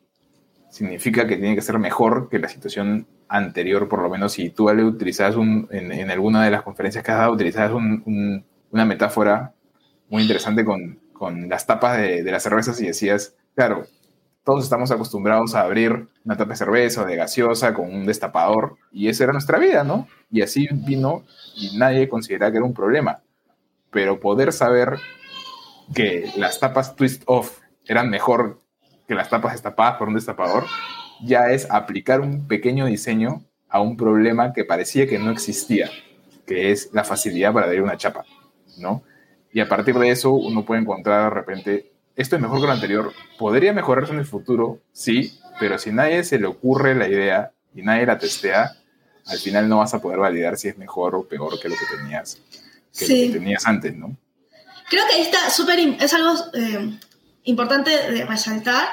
significa 0.76 1.26
que 1.26 1.38
tiene 1.38 1.56
que 1.56 1.62
ser 1.62 1.80
mejor 1.80 2.28
que 2.28 2.38
la 2.38 2.50
situación 2.50 3.08
anterior, 3.30 3.88
por 3.88 4.02
lo 4.02 4.10
menos 4.10 4.34
si 4.34 4.50
tú 4.50 4.68
le 4.74 4.84
utilizas 4.84 5.38
un, 5.38 5.70
en, 5.72 6.12
alguna 6.12 6.44
de 6.44 6.52
las 6.52 6.64
conferencias 6.64 7.02
que 7.02 7.12
has 7.12 7.20
dado, 7.20 7.32
utilizas 7.32 7.72
una 7.72 8.86
metáfora 8.86 9.54
muy 10.10 10.24
interesante 10.24 10.66
con, 10.66 11.00
con 11.14 11.48
las 11.48 11.66
tapas 11.66 11.98
de, 12.00 12.24
de, 12.24 12.30
las 12.30 12.44
cervezas 12.44 12.82
y 12.82 12.88
decías, 12.88 13.38
claro, 13.56 13.86
todos 14.44 14.66
estamos 14.66 14.92
acostumbrados 14.92 15.56
a 15.56 15.62
abrir 15.62 16.10
una 16.26 16.36
tapa 16.36 16.50
de 16.52 16.58
cerveza 16.58 17.04
o 17.04 17.06
de 17.06 17.16
gaseosa 17.16 17.74
con 17.74 17.96
un 17.96 18.06
destapador 18.06 18.76
y 18.92 19.08
esa 19.08 19.24
era 19.24 19.32
nuestra 19.32 19.58
vida, 19.58 19.86
¿no? 19.86 20.10
Y 20.30 20.42
así 20.42 20.68
vino 20.74 21.24
y 21.56 21.78
nadie 21.78 22.10
consideraba 22.10 22.52
que 22.52 22.58
era 22.58 22.66
un 22.66 22.74
problema. 22.74 23.22
Pero 23.92 24.20
poder 24.20 24.52
saber 24.52 24.98
que 25.94 26.30
las 26.36 26.60
tapas 26.60 26.98
twist 26.98 27.24
off 27.28 27.60
eran 27.86 28.10
mejor 28.10 28.60
que 29.08 29.16
las 29.16 29.30
tapas 29.30 29.54
destapadas 29.54 29.98
por 29.98 30.08
un 30.08 30.16
destapador, 30.16 30.66
ya 31.24 31.52
es 31.52 31.70
aplicar 31.70 32.22
un 32.22 32.48
pequeño 32.48 32.86
diseño 32.86 33.44
a 33.70 33.82
un 33.82 33.98
problema 33.98 34.54
que 34.54 34.66
parecía 34.66 35.08
que 35.08 35.20
no 35.20 35.32
existía, 35.32 35.90
que 36.46 36.72
es 36.72 36.90
la 36.94 37.04
facilidad 37.04 37.54
para 37.54 37.66
abrir 37.66 37.82
una 37.82 37.98
chapa, 37.98 38.26
¿no? 38.78 39.04
Y 39.52 39.60
a 39.60 39.70
partir 39.70 39.98
de 39.98 40.10
eso 40.10 40.32
uno 40.32 40.66
puede 40.66 40.82
encontrar 40.82 41.24
de 41.26 41.30
repente, 41.30 41.92
esto 42.16 42.36
es 42.36 42.42
mejor 42.42 42.60
que 42.60 42.68
lo 42.68 42.74
anterior, 42.74 43.14
podría 43.38 43.74
mejorarse 43.74 44.14
en 44.14 44.20
el 44.20 44.26
futuro, 44.26 44.80
sí, 44.92 45.40
pero 45.60 45.78
si 45.78 45.92
nadie 45.92 46.24
se 46.24 46.40
le 46.40 46.48
ocurre 46.48 46.96
la 46.96 47.08
idea 47.08 47.52
y 47.74 47.82
nadie 47.82 48.06
la 48.06 48.18
testea, 48.18 48.76
al 49.28 49.38
final 49.40 49.68
no 49.68 49.80
vas 49.80 49.94
a 49.94 50.02
poder 50.02 50.20
validar 50.20 50.58
si 50.58 50.68
es 50.68 50.78
mejor 50.78 51.16
o 51.16 51.24
peor 51.24 51.60
que 51.60 51.70
lo 51.70 51.76
que 51.76 51.98
tenías, 51.98 52.40
que, 52.98 53.08
lo 53.08 53.14
que 53.14 53.40
tenías 53.40 53.66
antes, 53.66 53.96
¿no? 53.96 54.16
Creo 54.90 55.06
que 55.08 55.14
ahí 55.16 55.22
está 55.22 55.50
súper, 55.50 55.80
es 55.80 56.14
algo 56.14 56.34
eh, 56.54 57.00
importante 57.46 58.12
de 58.12 58.26
resaltar, 58.26 58.90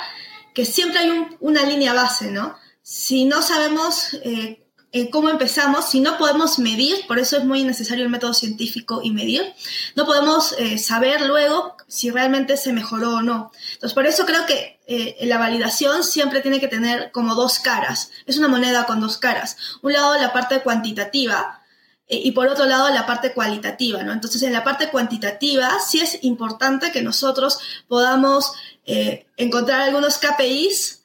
que 0.54 0.64
siempre 0.64 1.00
hay 1.00 1.36
una 1.40 1.64
línea 1.64 1.92
base, 1.92 2.30
¿no? 2.30 2.56
Si 2.82 3.24
no 3.24 3.42
sabemos 3.42 4.14
eh, 4.22 4.66
eh, 4.92 5.08
cómo 5.10 5.30
empezamos, 5.30 5.88
si 5.88 6.00
no 6.00 6.18
podemos 6.18 6.58
medir, 6.58 7.06
por 7.06 7.18
eso 7.18 7.38
es 7.38 7.44
muy 7.44 7.64
necesario 7.64 8.04
el 8.04 8.10
método 8.10 8.34
científico 8.34 9.00
y 9.02 9.10
medir, 9.10 9.54
no 9.94 10.04
podemos 10.04 10.54
eh, 10.58 10.78
saber 10.78 11.22
luego 11.22 11.76
si 11.88 12.10
realmente 12.10 12.56
se 12.56 12.72
mejoró 12.72 13.16
o 13.16 13.22
no. 13.22 13.50
Entonces, 13.74 13.94
por 13.94 14.06
eso 14.06 14.26
creo 14.26 14.46
que 14.46 14.80
la 15.22 15.38
validación 15.38 16.04
siempre 16.04 16.40
tiene 16.40 16.60
que 16.60 16.68
tener 16.68 17.12
como 17.12 17.34
dos 17.34 17.60
caras. 17.60 18.10
Es 18.26 18.36
una 18.36 18.48
moneda 18.48 18.84
con 18.84 19.00
dos 19.00 19.16
caras. 19.16 19.56
Un 19.80 19.94
lado 19.94 20.18
la 20.20 20.34
parte 20.34 20.60
cuantitativa, 20.60 21.61
y 22.08 22.32
por 22.32 22.48
otro 22.48 22.66
lado 22.66 22.90
la 22.90 23.06
parte 23.06 23.32
cualitativa, 23.32 24.02
¿no? 24.02 24.12
Entonces, 24.12 24.42
en 24.42 24.52
la 24.52 24.64
parte 24.64 24.88
cuantitativa 24.88 25.78
sí 25.80 26.00
es 26.00 26.18
importante 26.22 26.92
que 26.92 27.02
nosotros 27.02 27.58
podamos 27.88 28.52
eh, 28.84 29.26
encontrar 29.36 29.80
algunos 29.80 30.18
KPIs 30.18 31.02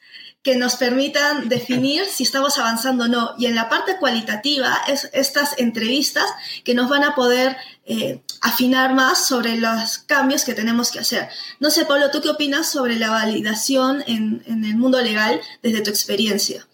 que 0.48 0.56
nos 0.56 0.78
permitan 0.78 1.50
definir 1.50 2.06
si 2.06 2.24
estamos 2.24 2.58
avanzando 2.58 3.04
o 3.04 3.08
no. 3.08 3.36
Y 3.38 3.46
en 3.48 3.56
la 3.56 3.70
parte 3.70 3.98
cualitativa, 3.98 4.78
es 4.88 5.10
estas 5.14 5.56
entrevistas 5.58 6.26
que 6.64 6.74
nos 6.74 6.90
van 6.90 7.04
a 7.04 7.16
poder 7.16 7.58
eh, 7.86 8.22
afinar 8.42 8.94
más 8.94 9.28
sobre 9.28 9.58
los 9.58 9.98
cambios 10.00 10.46
que 10.46 10.54
tenemos 10.54 10.92
que 10.92 11.00
hacer. 11.00 11.30
No 11.60 11.70
sé, 11.70 11.86
Pablo, 11.86 12.12
¿tú 12.12 12.22
qué 12.22 12.30
opinas 12.30 12.70
sobre 12.72 12.98
la 12.98 13.10
validación 13.10 14.04
en, 14.08 14.44
el 14.48 14.78
mundo 14.78 15.02
legal 15.02 15.42
desde 15.62 15.82
tu 15.82 15.90
experiencia? 15.90 16.66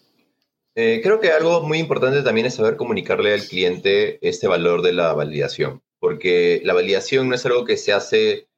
Eh, 0.76 1.00
creo 1.02 1.20
que 1.20 1.30
algo 1.30 1.62
muy 1.62 1.78
importante 1.78 2.22
también 2.22 2.46
es 2.48 2.54
saber 2.54 2.76
comunicarle 2.76 3.32
al 3.32 3.46
cliente 3.46 4.18
este 4.26 4.48
valor 4.48 4.82
de 4.82 4.92
la 4.92 5.12
validación, 5.12 5.82
porque 6.00 6.60
la 6.64 6.74
validación 6.74 7.28
no 7.28 7.36
es 7.36 7.46
algo 7.46 7.64
que 7.64 7.76
se 7.76 7.92
hace 7.92 8.48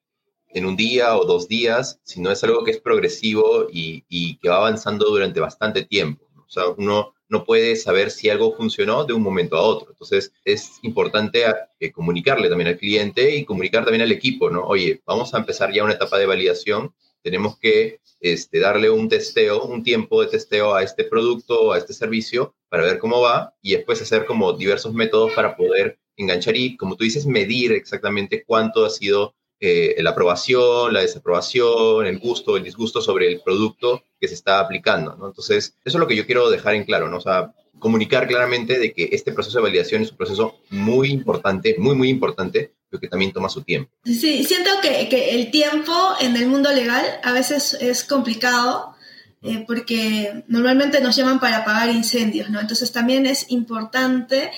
en 0.48 0.64
un 0.64 0.76
día 0.76 1.16
o 1.18 1.26
dos 1.26 1.46
días, 1.48 2.00
sino 2.05 2.31
es 2.31 2.42
algo 2.42 2.64
que 2.64 2.70
es 2.70 2.81
progresivo 2.81 3.66
y, 3.70 4.38
que 4.38 4.48
va 4.48 4.57
avanzando 4.57 5.05
durante 5.11 5.40
bastante 5.40 5.85
tiempo. 5.85 6.26
O 6.35 6.48
sea, 6.48 6.68
uno 6.68 7.12
no 7.29 7.44
puede 7.44 7.76
saber 7.76 8.11
si 8.11 8.31
algo 8.31 8.55
funcionó 8.57 9.05
de 9.05 9.12
un 9.12 9.22
momento 9.22 9.57
a 9.57 9.62
otro. 9.62 9.90
Entonces, 9.90 10.33
es 10.44 10.79
importante 10.83 11.44
eh, 11.81 11.92
comunicarle 11.92 12.48
también 12.48 12.68
al 12.68 12.79
cliente 12.79 13.37
y 13.37 13.44
comunicar 13.44 13.85
también 13.85 14.02
al 14.02 14.12
equipo, 14.12 14.48
¿no? 14.48 14.64
Oye, 14.64 15.02
vamos 15.05 15.35
a 15.35 15.38
empezar 15.38 15.70
ya 15.72 15.85
una 15.85 15.94
etapa 15.94 16.18
de 16.18 16.26
validación, 16.26 16.94
tenemos 17.26 17.58
que 17.58 17.98
este, 18.20 18.60
darle 18.60 18.88
un 18.88 19.08
testeo, 19.08 19.64
un 19.64 19.82
tiempo 19.82 20.22
de 20.22 20.28
testeo 20.28 20.76
a 20.76 20.84
este 20.84 21.02
producto, 21.02 21.72
a 21.72 21.78
este 21.78 21.92
servicio, 21.92 22.54
para 22.68 22.84
ver 22.84 23.00
cómo 23.00 23.20
va 23.20 23.52
y 23.60 23.72
después 23.72 24.00
hacer 24.00 24.26
como 24.26 24.52
diversos 24.52 24.94
métodos 24.94 25.32
para 25.32 25.56
poder 25.56 25.98
enganchar 26.16 26.56
y, 26.56 26.76
como 26.76 26.94
tú 26.94 27.02
dices, 27.02 27.26
medir 27.26 27.72
exactamente 27.72 28.44
cuánto 28.46 28.84
ha 28.84 28.90
sido 28.90 29.34
eh, 29.60 29.94
la 29.98 30.10
aprobación, 30.10 30.92
la 30.92 31.00
desaprobación, 31.00 32.06
el 32.06 32.18
gusto, 32.18 32.56
el 32.56 32.64
disgusto 32.64 33.00
sobre 33.00 33.28
el 33.28 33.40
producto 33.40 34.04
que 34.20 34.28
se 34.28 34.34
está 34.34 34.60
aplicando. 34.60 35.12
Entonces, 35.14 35.76
eso 35.84 35.96
es 35.98 36.00
lo 36.00 36.06
que 36.06 36.16
yo 36.16 36.26
quiero 36.26 36.50
dejar 36.50 36.74
en 36.74 36.84
claro, 36.84 37.08
¿no? 37.08 37.18
O 37.18 37.20
sea, 37.20 37.54
comunicar 37.78 38.26
claramente 38.26 38.78
de 38.78 38.92
que 38.92 39.08
este 39.12 39.32
proceso 39.32 39.58
de 39.58 39.64
validación 39.64 40.02
es 40.02 40.10
un 40.10 40.16
proceso 40.16 40.56
muy 40.70 41.10
importante, 41.10 41.76
muy, 41.78 41.94
muy 41.94 42.08
importante, 42.08 42.72
pero 42.88 43.00
que 43.00 43.08
también 43.08 43.32
toma 43.32 43.48
su 43.48 43.62
tiempo. 43.62 43.90
Sí, 44.04 44.44
siento 44.44 44.70
que, 44.82 45.08
que 45.08 45.34
el 45.34 45.50
tiempo 45.50 45.92
en 46.20 46.36
el 46.36 46.46
mundo 46.46 46.72
legal 46.72 47.04
a 47.22 47.32
veces 47.32 47.74
es 47.74 48.04
complicado 48.04 48.96
eh, 49.42 49.64
porque 49.66 50.44
normalmente 50.48 51.00
nos 51.00 51.14
llaman 51.14 51.38
para 51.38 51.58
apagar 51.58 51.90
incendios, 51.90 52.50
¿no? 52.50 52.60
Entonces 52.60 52.90
también 52.90 53.26
es 53.26 53.50
importante 53.50 54.50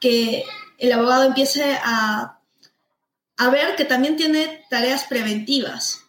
que 0.00 0.44
el 0.78 0.92
abogado 0.92 1.24
empiece 1.24 1.78
a, 1.84 2.40
a 3.42 3.50
ver 3.50 3.74
que 3.76 3.84
también 3.84 4.16
tiene 4.16 4.64
tareas 4.70 5.04
preventivas. 5.04 6.04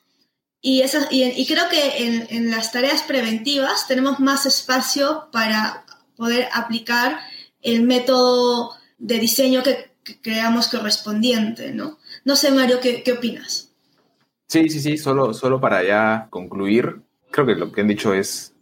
Y, 0.61 0.81
esas, 0.81 1.07
y, 1.09 1.45
creo 1.47 1.67
que 1.67 2.27
en, 2.29 2.51
las 2.51 2.71
tareas 2.71 3.01
preventivas 3.01 3.87
tenemos 3.87 4.19
más 4.19 4.45
espacio 4.45 5.29
para 5.31 5.83
poder 6.15 6.47
aplicar 6.53 7.19
el 7.61 7.81
método 7.83 8.71
de 8.99 9.19
diseño 9.19 9.63
que, 9.63 9.91
creamos 10.21 10.67
correspondiente, 10.67 11.73
¿no? 11.73 11.97
No 12.23 12.35
sé, 12.35 12.51
Mario, 12.51 12.79
¿qué, 12.81 13.03
¿qué, 13.03 13.13
opinas? 13.13 13.71
Sí, 14.47 14.69
sí, 14.69 14.79
sí, 14.79 14.97
solo, 14.97 15.33
solo 15.33 15.59
para 15.59 15.81
ya 15.83 16.27
concluir, 16.29 17.01
creo 17.31 17.47
que 17.47 17.55
lo 17.55 17.71
que 17.71 17.81
han 17.81 17.87
dicho 17.87 18.13
es, 18.13 18.53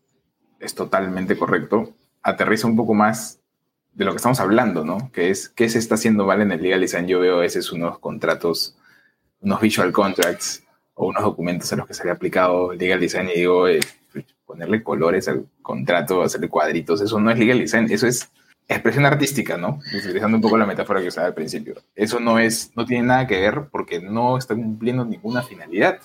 es 0.59 0.75
totalmente 0.75 1.37
correcto. 1.37 1.93
Aterriza 2.21 2.67
un 2.67 2.75
poco 2.77 2.93
más 2.93 3.40
de 3.93 4.05
lo 4.05 4.11
que 4.11 4.17
estamos 4.17 4.39
hablando, 4.39 4.85
¿no? 4.85 5.11
Que 5.11 5.29
es 5.29 5.49
qué 5.49 5.69
se 5.69 5.79
está 5.79 5.95
haciendo 5.95 6.25
mal 6.25 6.41
en 6.41 6.51
el 6.51 6.61
legal 6.61 6.81
design. 6.81 7.07
Yo 7.07 7.19
veo 7.19 7.37
a 7.37 7.41
veces 7.41 7.71
unos 7.71 7.99
contratos, 7.99 8.75
unos 9.41 9.59
visual 9.61 9.91
contracts 9.91 10.63
o 10.93 11.07
unos 11.07 11.23
documentos 11.23 11.71
a 11.73 11.75
los 11.75 11.87
que 11.87 11.93
se 11.93 12.03
le 12.03 12.11
ha 12.11 12.13
aplicado 12.13 12.73
legal 12.73 12.99
design 12.99 13.29
y 13.29 13.39
digo, 13.39 13.67
eh, 13.67 13.79
ponerle 14.45 14.83
colores 14.83 15.27
al 15.27 15.45
contrato, 15.61 16.23
hacerle 16.23 16.49
cuadritos, 16.49 17.01
eso 17.01 17.19
no 17.19 17.31
es 17.31 17.39
legal 17.39 17.59
design, 17.59 17.87
eso 17.89 18.07
es 18.07 18.29
expresión 18.67 19.05
artística, 19.05 19.57
¿no? 19.57 19.79
Utilizando 19.93 20.37
un 20.37 20.41
poco 20.41 20.57
la 20.57 20.65
metáfora 20.65 21.01
que 21.01 21.07
usaba 21.07 21.27
al 21.27 21.33
principio. 21.33 21.75
Eso 21.95 22.19
no 22.19 22.39
es, 22.39 22.71
no 22.75 22.85
tiene 22.85 23.07
nada 23.07 23.27
que 23.27 23.39
ver 23.39 23.67
porque 23.71 23.99
no 23.99 24.37
está 24.37 24.55
cumpliendo 24.55 25.03
ninguna 25.03 25.43
finalidad. 25.43 25.99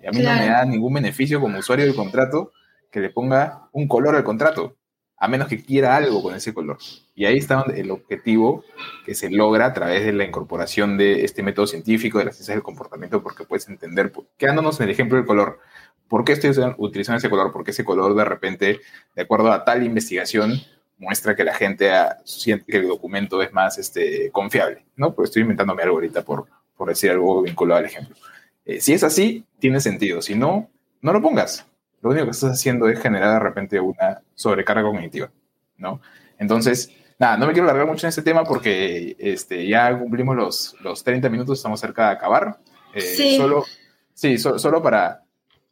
Y 0.00 0.06
a 0.06 0.10
mí 0.10 0.18
no 0.18 0.34
me 0.34 0.46
da 0.46 0.64
ningún 0.64 0.94
beneficio 0.94 1.40
como 1.40 1.58
usuario 1.58 1.84
del 1.84 1.94
contrato 1.94 2.52
que 2.90 3.00
le 3.00 3.10
ponga 3.10 3.68
un 3.72 3.86
color 3.86 4.16
al 4.16 4.24
contrato 4.24 4.76
a 5.22 5.28
menos 5.28 5.46
que 5.46 5.62
quiera 5.62 5.94
algo 5.94 6.20
con 6.20 6.34
ese 6.34 6.52
color. 6.52 6.78
Y 7.14 7.26
ahí 7.26 7.38
está 7.38 7.64
el 7.76 7.92
objetivo 7.92 8.64
que 9.06 9.14
se 9.14 9.30
logra 9.30 9.66
a 9.66 9.72
través 9.72 10.04
de 10.04 10.12
la 10.12 10.24
incorporación 10.24 10.98
de 10.98 11.24
este 11.24 11.44
método 11.44 11.68
científico 11.68 12.18
de 12.18 12.24
las 12.24 12.34
ciencias 12.34 12.56
del 12.56 12.64
comportamiento, 12.64 13.22
porque 13.22 13.44
puedes 13.44 13.68
entender, 13.68 14.12
quedándonos 14.36 14.80
en 14.80 14.84
el 14.84 14.90
ejemplo 14.90 15.16
del 15.16 15.24
color, 15.24 15.60
¿por 16.08 16.24
qué 16.24 16.32
estoy 16.32 16.50
utilizando 16.76 17.18
ese 17.18 17.30
color? 17.30 17.52
Porque 17.52 17.70
ese 17.70 17.84
color 17.84 18.16
de 18.16 18.24
repente, 18.24 18.80
de 19.14 19.22
acuerdo 19.22 19.52
a 19.52 19.64
tal 19.64 19.84
investigación, 19.84 20.60
muestra 20.98 21.36
que 21.36 21.44
la 21.44 21.54
gente 21.54 21.88
siente 22.24 22.64
que 22.72 22.78
el 22.78 22.88
documento 22.88 23.42
es 23.42 23.52
más 23.52 23.78
este, 23.78 24.28
confiable, 24.32 24.84
¿no? 24.96 25.14
Pues 25.14 25.28
estoy 25.28 25.42
inventándome 25.42 25.84
algo 25.84 25.98
ahorita 25.98 26.24
por, 26.24 26.46
por 26.76 26.88
decir 26.88 27.12
algo 27.12 27.42
vinculado 27.42 27.78
al 27.78 27.86
ejemplo. 27.86 28.16
Eh, 28.64 28.80
si 28.80 28.92
es 28.92 29.04
así, 29.04 29.44
tiene 29.60 29.78
sentido. 29.78 30.20
Si 30.20 30.34
no, 30.34 30.68
no 31.00 31.12
lo 31.12 31.22
pongas 31.22 31.64
lo 32.02 32.10
único 32.10 32.26
que 32.26 32.32
estás 32.32 32.52
haciendo 32.52 32.88
es 32.88 33.00
generar 33.00 33.34
de 33.34 33.38
repente 33.38 33.80
una 33.80 34.20
sobrecarga 34.34 34.82
cognitiva, 34.82 35.30
¿no? 35.78 36.00
Entonces, 36.38 36.90
nada, 37.18 37.36
no 37.36 37.46
me 37.46 37.52
quiero 37.52 37.66
largar 37.66 37.86
mucho 37.86 38.06
en 38.06 38.08
este 38.08 38.22
tema 38.22 38.44
porque 38.44 39.16
este, 39.18 39.66
ya 39.66 39.96
cumplimos 39.96 40.36
los, 40.36 40.76
los 40.80 41.04
30 41.04 41.28
minutos, 41.28 41.58
estamos 41.58 41.78
cerca 41.78 42.06
de 42.06 42.12
acabar. 42.12 42.58
Eh, 42.92 43.00
sí. 43.00 43.36
Solo, 43.36 43.64
sí, 44.12 44.36
solo 44.36 44.82
para, 44.82 45.22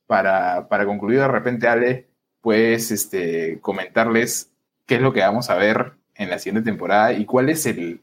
para, 0.07 0.69
para, 0.69 0.87
concluir 0.87 1.19
de 1.19 1.29
repente, 1.29 1.67
Ale, 1.67 2.07
puedes 2.41 2.93
este, 2.93 3.59
comentarles 3.61 4.53
qué 4.87 4.95
es 4.97 5.01
lo 5.01 5.13
que 5.13 5.21
vamos 5.21 5.51
a 5.51 5.57
ver 5.57 5.95
en 6.15 6.31
la 6.31 6.39
siguiente 6.39 6.71
temporada 6.71 7.13
y 7.13 7.25
cuál 7.25 7.49
es 7.49 7.67
el, 7.67 8.03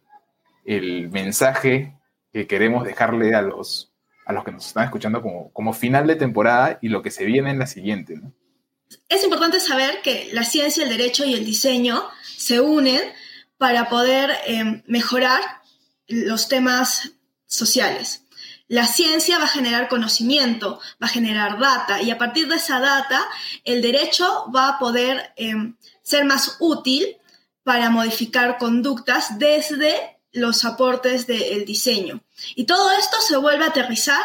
el 0.65 1.09
mensaje 1.09 1.95
que 2.33 2.45
queremos 2.45 2.83
dejarle 2.83 3.35
a 3.35 3.41
los, 3.41 3.93
a 4.27 4.33
los 4.33 4.43
que 4.43 4.51
nos 4.51 4.67
están 4.67 4.83
escuchando 4.83 5.21
como, 5.21 5.51
como 5.53 5.71
final 5.71 6.05
de 6.05 6.17
temporada 6.17 6.79
y 6.81 6.89
lo 6.89 7.01
que 7.01 7.11
se 7.11 7.23
viene 7.23 7.49
en 7.49 7.59
la 7.59 7.65
siguiente. 7.65 8.19
Es 9.07 9.23
importante 9.23 9.61
saber 9.61 10.01
que 10.03 10.29
la 10.33 10.43
ciencia, 10.43 10.83
el 10.83 10.89
derecho 10.89 11.23
y 11.23 11.33
el 11.33 11.45
diseño 11.45 12.03
se 12.35 12.59
unen 12.59 13.01
para 13.57 13.87
poder 13.87 14.31
eh, 14.45 14.83
mejorar 14.85 15.41
los 16.07 16.49
temas 16.49 17.13
sociales. 17.45 18.25
La 18.67 18.85
ciencia 18.85 19.37
va 19.37 19.45
a 19.45 19.49
generar 19.49 19.87
conocimiento, 19.87 20.81
va 21.01 21.07
a 21.07 21.09
generar 21.09 21.57
data 21.57 22.01
y 22.01 22.11
a 22.11 22.17
partir 22.17 22.49
de 22.49 22.55
esa 22.55 22.81
data 22.81 23.25
el 23.63 23.81
derecho 23.81 24.51
va 24.53 24.67
a 24.67 24.79
poder 24.79 25.31
eh, 25.37 25.55
ser 26.01 26.25
más 26.25 26.57
útil 26.59 27.15
para 27.63 27.89
modificar 27.89 28.57
conductas 28.57 29.39
desde 29.39 30.16
los 30.31 30.65
aportes 30.65 31.27
del 31.27 31.65
diseño. 31.65 32.21
Y 32.55 32.65
todo 32.65 32.91
esto 32.91 33.17
se 33.21 33.37
vuelve 33.37 33.65
a 33.65 33.69
aterrizar 33.69 34.21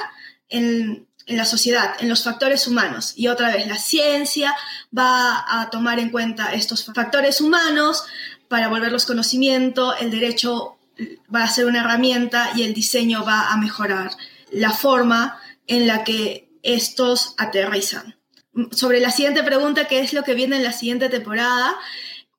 en, 0.48 1.06
la 1.26 1.44
sociedad, 1.44 1.94
en 2.00 2.08
los 2.08 2.24
factores 2.24 2.66
humanos. 2.66 3.14
Y 3.16 3.28
otra 3.28 3.50
vez, 3.54 3.66
la 3.66 3.78
ciencia 3.78 4.54
va 4.96 5.44
a 5.48 5.70
tomar 5.70 5.98
en 5.98 6.10
cuenta 6.10 6.52
estos 6.52 6.84
factores 6.84 7.40
humanos 7.40 8.04
para 8.48 8.68
volverlos 8.68 9.06
conocimiento, 9.06 9.96
el 9.96 10.10
derecho 10.10 10.76
va 11.34 11.44
a 11.44 11.48
ser 11.48 11.66
una 11.66 11.80
herramienta 11.80 12.50
y 12.54 12.64
el 12.64 12.74
diseño 12.74 13.24
va 13.24 13.50
a 13.50 13.56
mejorar 13.56 14.10
la 14.50 14.72
forma 14.72 15.40
en 15.66 15.86
la 15.86 16.04
que 16.04 16.50
estos 16.62 17.34
aterrizan. 17.38 18.16
Sobre 18.70 19.00
la 19.00 19.10
siguiente 19.10 19.42
pregunta, 19.42 19.88
¿qué 19.88 20.00
es 20.00 20.12
lo 20.12 20.22
que 20.22 20.34
viene 20.34 20.56
en 20.56 20.64
la 20.64 20.72
siguiente 20.72 21.08
temporada? 21.08 21.74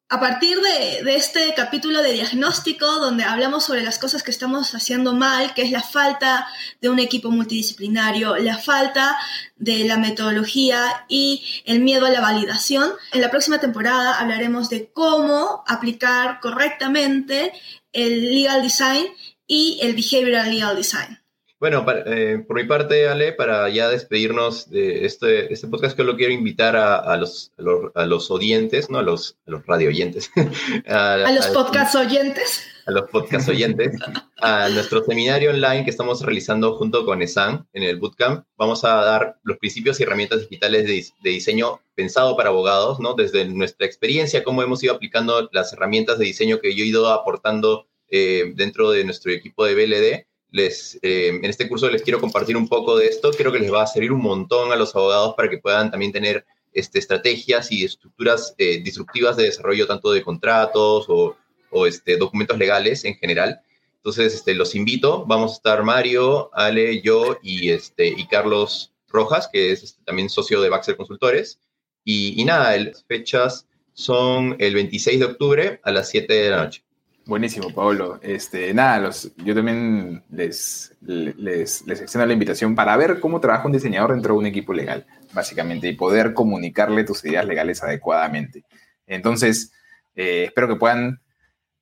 A 0.10 0.20
partir 0.20 0.60
de, 0.60 1.16
este 1.16 1.54
capítulo 1.56 2.02
de 2.04 2.14
diagnóstico, 2.14 2.86
donde 3.00 3.24
hablamos 3.24 3.64
sobre 3.66 3.84
las 3.84 3.98
cosas 3.98 4.22
que 4.22 4.32
estamos 4.32 4.76
haciendo 4.76 5.14
mal, 5.14 5.54
que 5.54 5.64
es 5.64 5.72
la 5.72 5.82
falta 5.82 6.48
de 6.82 6.90
un 6.90 7.00
equipo 7.00 7.32
multidisciplinario, 7.32 8.36
la 8.38 8.58
falta 8.58 9.18
de 9.56 9.86
la 9.86 9.98
metodología 9.98 11.06
y 11.08 11.44
el 11.66 11.80
miedo 11.80 12.06
a 12.06 12.12
la 12.12 12.22
validación, 12.22 12.92
en 13.12 13.22
la 13.22 13.32
próxima 13.32 13.60
temporada 13.60 14.20
hablaremos 14.20 14.70
de 14.70 14.92
cómo 14.92 15.64
aplicar 15.68 16.40
correctamente 16.42 17.52
el 17.92 18.34
legal 18.36 18.62
design 18.62 19.06
y 19.48 19.80
el 19.82 19.96
behavioral 19.96 20.52
legal 20.52 20.76
design. 20.76 21.23
Bueno, 21.64 21.86
eh, 22.08 22.44
por 22.46 22.58
mi 22.58 22.66
parte, 22.66 23.08
Ale, 23.08 23.32
para 23.32 23.70
ya 23.70 23.88
despedirnos 23.88 24.70
de 24.70 25.06
este, 25.06 25.54
este 25.54 25.66
podcast, 25.70 25.96
que 25.96 26.04
lo 26.04 26.18
quiero 26.18 26.34
invitar 26.34 26.76
a, 26.76 27.16
los, 27.16 27.54
a, 27.96 28.06
los, 28.06 28.32
oyentes, 28.32 28.90
¿no? 28.90 28.98
A 28.98 29.02
los, 29.02 29.38
a 29.48 29.52
los 29.52 29.66
radio 29.66 29.88
oyentes. 29.88 30.30
a, 30.90 31.32
los 31.32 31.48
podcast 31.48 31.96
oyentes. 31.96 32.66
A 32.86 32.92
los 32.92 33.10
podcast 33.10 33.48
oyentes. 33.48 33.98
a 34.42 34.68
nuestro 34.68 35.06
seminario 35.06 35.52
online 35.52 35.86
que 35.86 35.90
estamos 35.90 36.20
realizando 36.20 36.76
junto 36.76 37.06
con 37.06 37.22
ESAN 37.22 37.66
en 37.72 37.84
el 37.84 37.98
Bootcamp. 37.98 38.46
Vamos 38.58 38.84
a 38.84 38.96
dar 38.96 39.38
los 39.44 39.58
principios 39.58 40.02
y 40.02 40.04
herramientas 40.04 40.42
digitales 40.42 40.86
de, 40.86 41.32
diseño 41.32 41.80
pensado 41.96 42.36
para 42.36 42.50
abogados, 42.50 43.00
¿no? 43.00 43.14
Desde 43.14 43.46
nuestra 43.46 43.88
experiencia, 43.88 44.44
cómo 44.44 44.64
hemos 44.64 44.84
ido 44.84 44.96
aplicando 44.96 45.48
las 45.54 45.72
herramientas 45.72 46.20
de 46.20 46.26
diseño 46.26 46.60
que 46.60 46.76
yo 46.76 46.84
he 46.84 46.88
ido 46.88 47.08
aportando 47.08 47.88
eh, 48.10 48.52
dentro 48.54 48.92
de 48.92 49.06
nuestro 49.06 49.32
equipo 49.32 49.64
de 49.64 49.76
BLD 49.76 50.33
les, 50.54 51.00
eh, 51.02 51.30
en 51.30 51.46
este 51.46 51.68
curso 51.68 51.90
les 51.90 52.04
quiero 52.04 52.22
compartir 52.22 52.56
un 52.56 52.68
poco 52.68 52.96
de 52.96 53.08
esto. 53.08 53.32
Creo 53.32 53.52
que 53.52 53.60
les 53.60 53.74
va 53.74 53.82
a 53.82 53.88
servir 53.88 54.12
un 54.12 54.22
montón 54.22 54.72
a 54.72 54.76
los 54.76 54.96
abogados 54.96 55.34
para 55.36 55.50
que 55.50 55.58
puedan 55.58 55.90
también 55.90 56.12
tener 56.12 56.46
este, 56.72 57.00
estrategias 57.00 57.72
y 57.72 57.84
estructuras 57.84 58.54
eh, 58.60 58.80
disruptivas 58.84 59.36
de 59.36 59.46
desarrollo 59.46 59.88
tanto 59.88 60.12
de 60.12 60.22
contratos 60.22 61.06
o, 61.10 61.36
o 61.72 61.88
este, 61.88 62.18
documentos 62.18 62.58
legales 62.60 63.04
en 63.04 63.16
general. 63.16 63.62
Entonces, 63.96 64.36
este, 64.36 64.54
los 64.54 64.76
invito. 64.76 65.26
Vamos 65.26 65.54
a 65.54 65.56
estar 65.56 65.82
Mario, 65.82 66.52
Ale, 66.54 67.02
yo 67.02 67.40
y, 67.42 67.72
este, 67.72 68.08
y 68.08 68.28
Carlos 68.28 68.94
Rojas, 69.08 69.50
que 69.52 69.72
es 69.72 69.82
este, 69.82 70.04
también 70.04 70.30
socio 70.30 70.62
de 70.62 70.70
Baxter 70.70 70.96
Consultores. 70.96 71.60
Y, 72.04 72.40
y 72.40 72.46
nada, 72.46 72.78
las 72.78 73.04
fechas 73.06 73.66
son 73.94 74.56
el 74.60 74.76
26 74.76 75.20
de 75.20 75.26
octubre 75.26 75.80
a 75.84 75.92
las 75.92 76.10
7 76.10 76.32
de 76.32 76.50
la 76.52 76.64
noche. 76.64 76.84
Buenísimo, 77.26 77.70
Pablo. 77.70 78.20
Este, 78.22 78.74
nada, 78.74 79.00
los, 79.00 79.34
yo 79.38 79.56
también 79.56 80.24
les, 80.30 80.94
les, 81.02 81.88
les 81.88 82.02
extiendo 82.02 82.26
la 82.26 82.34
invitación 82.34 82.76
para 82.76 82.98
ver 82.98 83.22
cómo 83.22 83.40
trabaja 83.40 83.66
un 83.66 83.72
diseñador 83.72 84.12
dentro 84.12 84.34
de 84.34 84.40
un 84.40 84.46
equipo 84.46 84.74
legal, 84.74 85.06
básicamente, 85.32 85.88
y 85.88 85.96
poder 85.96 86.34
comunicarle 86.34 87.06
tus 87.06 87.24
ideas 87.24 87.46
legales 87.46 87.82
adecuadamente. 87.82 88.66
Entonces, 89.08 89.72
eh, 90.16 90.46
espero 90.48 90.68
que 90.68 90.76
puedan 90.76 91.22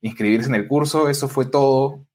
inscribirse 0.00 0.48
en 0.48 0.54
el 0.54 0.68
curso. 0.68 1.08
Eso 1.08 1.28
fue 1.28 1.46
todo 1.46 2.06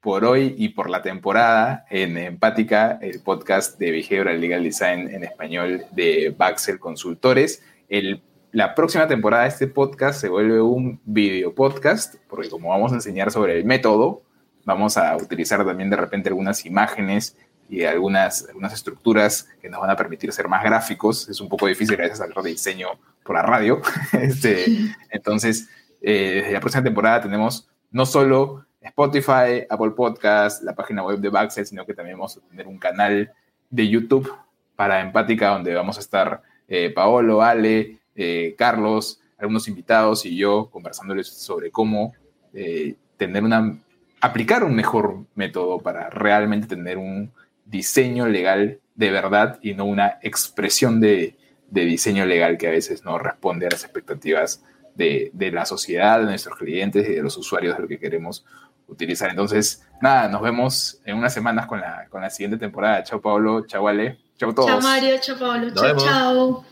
por 0.00 0.24
hoy 0.24 0.56
y 0.58 0.70
por 0.70 0.90
la 0.90 1.00
temporada 1.00 1.86
en 1.90 2.18
Empática, 2.18 2.98
el 3.00 3.20
podcast 3.20 3.78
de 3.78 3.92
Behavioral 3.92 4.40
Legal 4.40 4.64
Design 4.64 5.08
en 5.14 5.22
español 5.22 5.84
de 5.92 6.34
Baxel 6.36 6.80
Consultores. 6.80 7.62
El 7.88 8.20
la 8.52 8.74
próxima 8.74 9.08
temporada 9.08 9.44
de 9.44 9.48
este 9.48 9.66
podcast 9.66 10.20
se 10.20 10.28
vuelve 10.28 10.60
un 10.60 11.00
video 11.06 11.54
podcast, 11.54 12.16
porque 12.28 12.50
como 12.50 12.68
vamos 12.68 12.92
a 12.92 12.96
enseñar 12.96 13.30
sobre 13.30 13.58
el 13.58 13.64
método, 13.64 14.22
vamos 14.66 14.98
a 14.98 15.16
utilizar 15.16 15.64
también 15.64 15.88
de 15.88 15.96
repente 15.96 16.28
algunas 16.28 16.66
imágenes 16.66 17.34
y 17.70 17.84
algunas, 17.84 18.46
algunas 18.46 18.74
estructuras 18.74 19.48
que 19.62 19.70
nos 19.70 19.80
van 19.80 19.88
a 19.88 19.96
permitir 19.96 20.30
ser 20.32 20.48
más 20.48 20.62
gráficos. 20.62 21.30
Es 21.30 21.40
un 21.40 21.48
poco 21.48 21.66
difícil 21.66 21.96
gracias 21.96 22.20
al 22.20 22.30
de 22.30 22.50
diseño 22.50 22.88
por 23.24 23.36
la 23.36 23.42
radio. 23.42 23.80
este, 24.12 24.66
entonces, 25.08 25.70
eh, 26.02 26.40
desde 26.42 26.52
la 26.52 26.60
próxima 26.60 26.84
temporada 26.84 27.22
tenemos 27.22 27.70
no 27.90 28.04
solo 28.04 28.66
Spotify, 28.82 29.64
Apple 29.70 29.92
Podcast, 29.96 30.62
la 30.62 30.74
página 30.74 31.02
web 31.02 31.20
de 31.20 31.30
Baxel, 31.30 31.64
sino 31.64 31.86
que 31.86 31.94
también 31.94 32.18
vamos 32.18 32.36
a 32.36 32.46
tener 32.50 32.66
un 32.66 32.78
canal 32.78 33.32
de 33.70 33.88
YouTube 33.88 34.30
para 34.76 35.00
Empática 35.00 35.48
donde 35.48 35.74
vamos 35.74 35.96
a 35.96 36.00
estar 36.00 36.42
eh, 36.68 36.90
Paolo, 36.90 37.40
Ale, 37.40 38.01
eh, 38.14 38.54
Carlos, 38.56 39.20
algunos 39.38 39.68
invitados 39.68 40.24
y 40.26 40.36
yo 40.36 40.68
conversándoles 40.70 41.28
sobre 41.28 41.70
cómo 41.70 42.12
eh, 42.54 42.96
tener 43.16 43.44
una, 43.44 43.78
aplicar 44.20 44.64
un 44.64 44.74
mejor 44.74 45.24
método 45.34 45.78
para 45.78 46.10
realmente 46.10 46.66
tener 46.66 46.98
un 46.98 47.32
diseño 47.64 48.26
legal 48.26 48.80
de 48.94 49.10
verdad 49.10 49.58
y 49.62 49.74
no 49.74 49.84
una 49.84 50.18
expresión 50.22 51.00
de, 51.00 51.36
de 51.68 51.84
diseño 51.84 52.26
legal 52.26 52.58
que 52.58 52.68
a 52.68 52.70
veces 52.70 53.04
no 53.04 53.18
responde 53.18 53.66
a 53.66 53.70
las 53.70 53.84
expectativas 53.84 54.62
de, 54.94 55.30
de, 55.32 55.50
la 55.50 55.64
sociedad, 55.64 56.20
de 56.20 56.26
nuestros 56.26 56.58
clientes 56.58 57.08
y 57.08 57.14
de 57.14 57.22
los 57.22 57.36
usuarios 57.36 57.76
de 57.76 57.82
lo 57.82 57.88
que 57.88 57.98
queremos 57.98 58.44
utilizar. 58.88 59.30
Entonces, 59.30 59.86
nada, 60.00 60.28
nos 60.28 60.42
vemos 60.42 61.00
en 61.04 61.16
unas 61.16 61.32
semanas 61.32 61.66
con 61.66 61.80
la, 61.80 62.06
con 62.10 62.20
la 62.20 62.30
siguiente 62.30 62.58
temporada. 62.58 63.02
Chao, 63.02 63.20
Pablo. 63.20 63.66
Chao, 63.66 63.88
Ale. 63.88 64.18
Chao, 64.36 64.54
todos. 64.54 64.68
Chao, 64.68 64.80
Mario. 64.80 65.16
Chao, 65.20 65.38
Pablo. 65.38 65.70
Chao, 65.74 65.96
chao. 65.96 66.71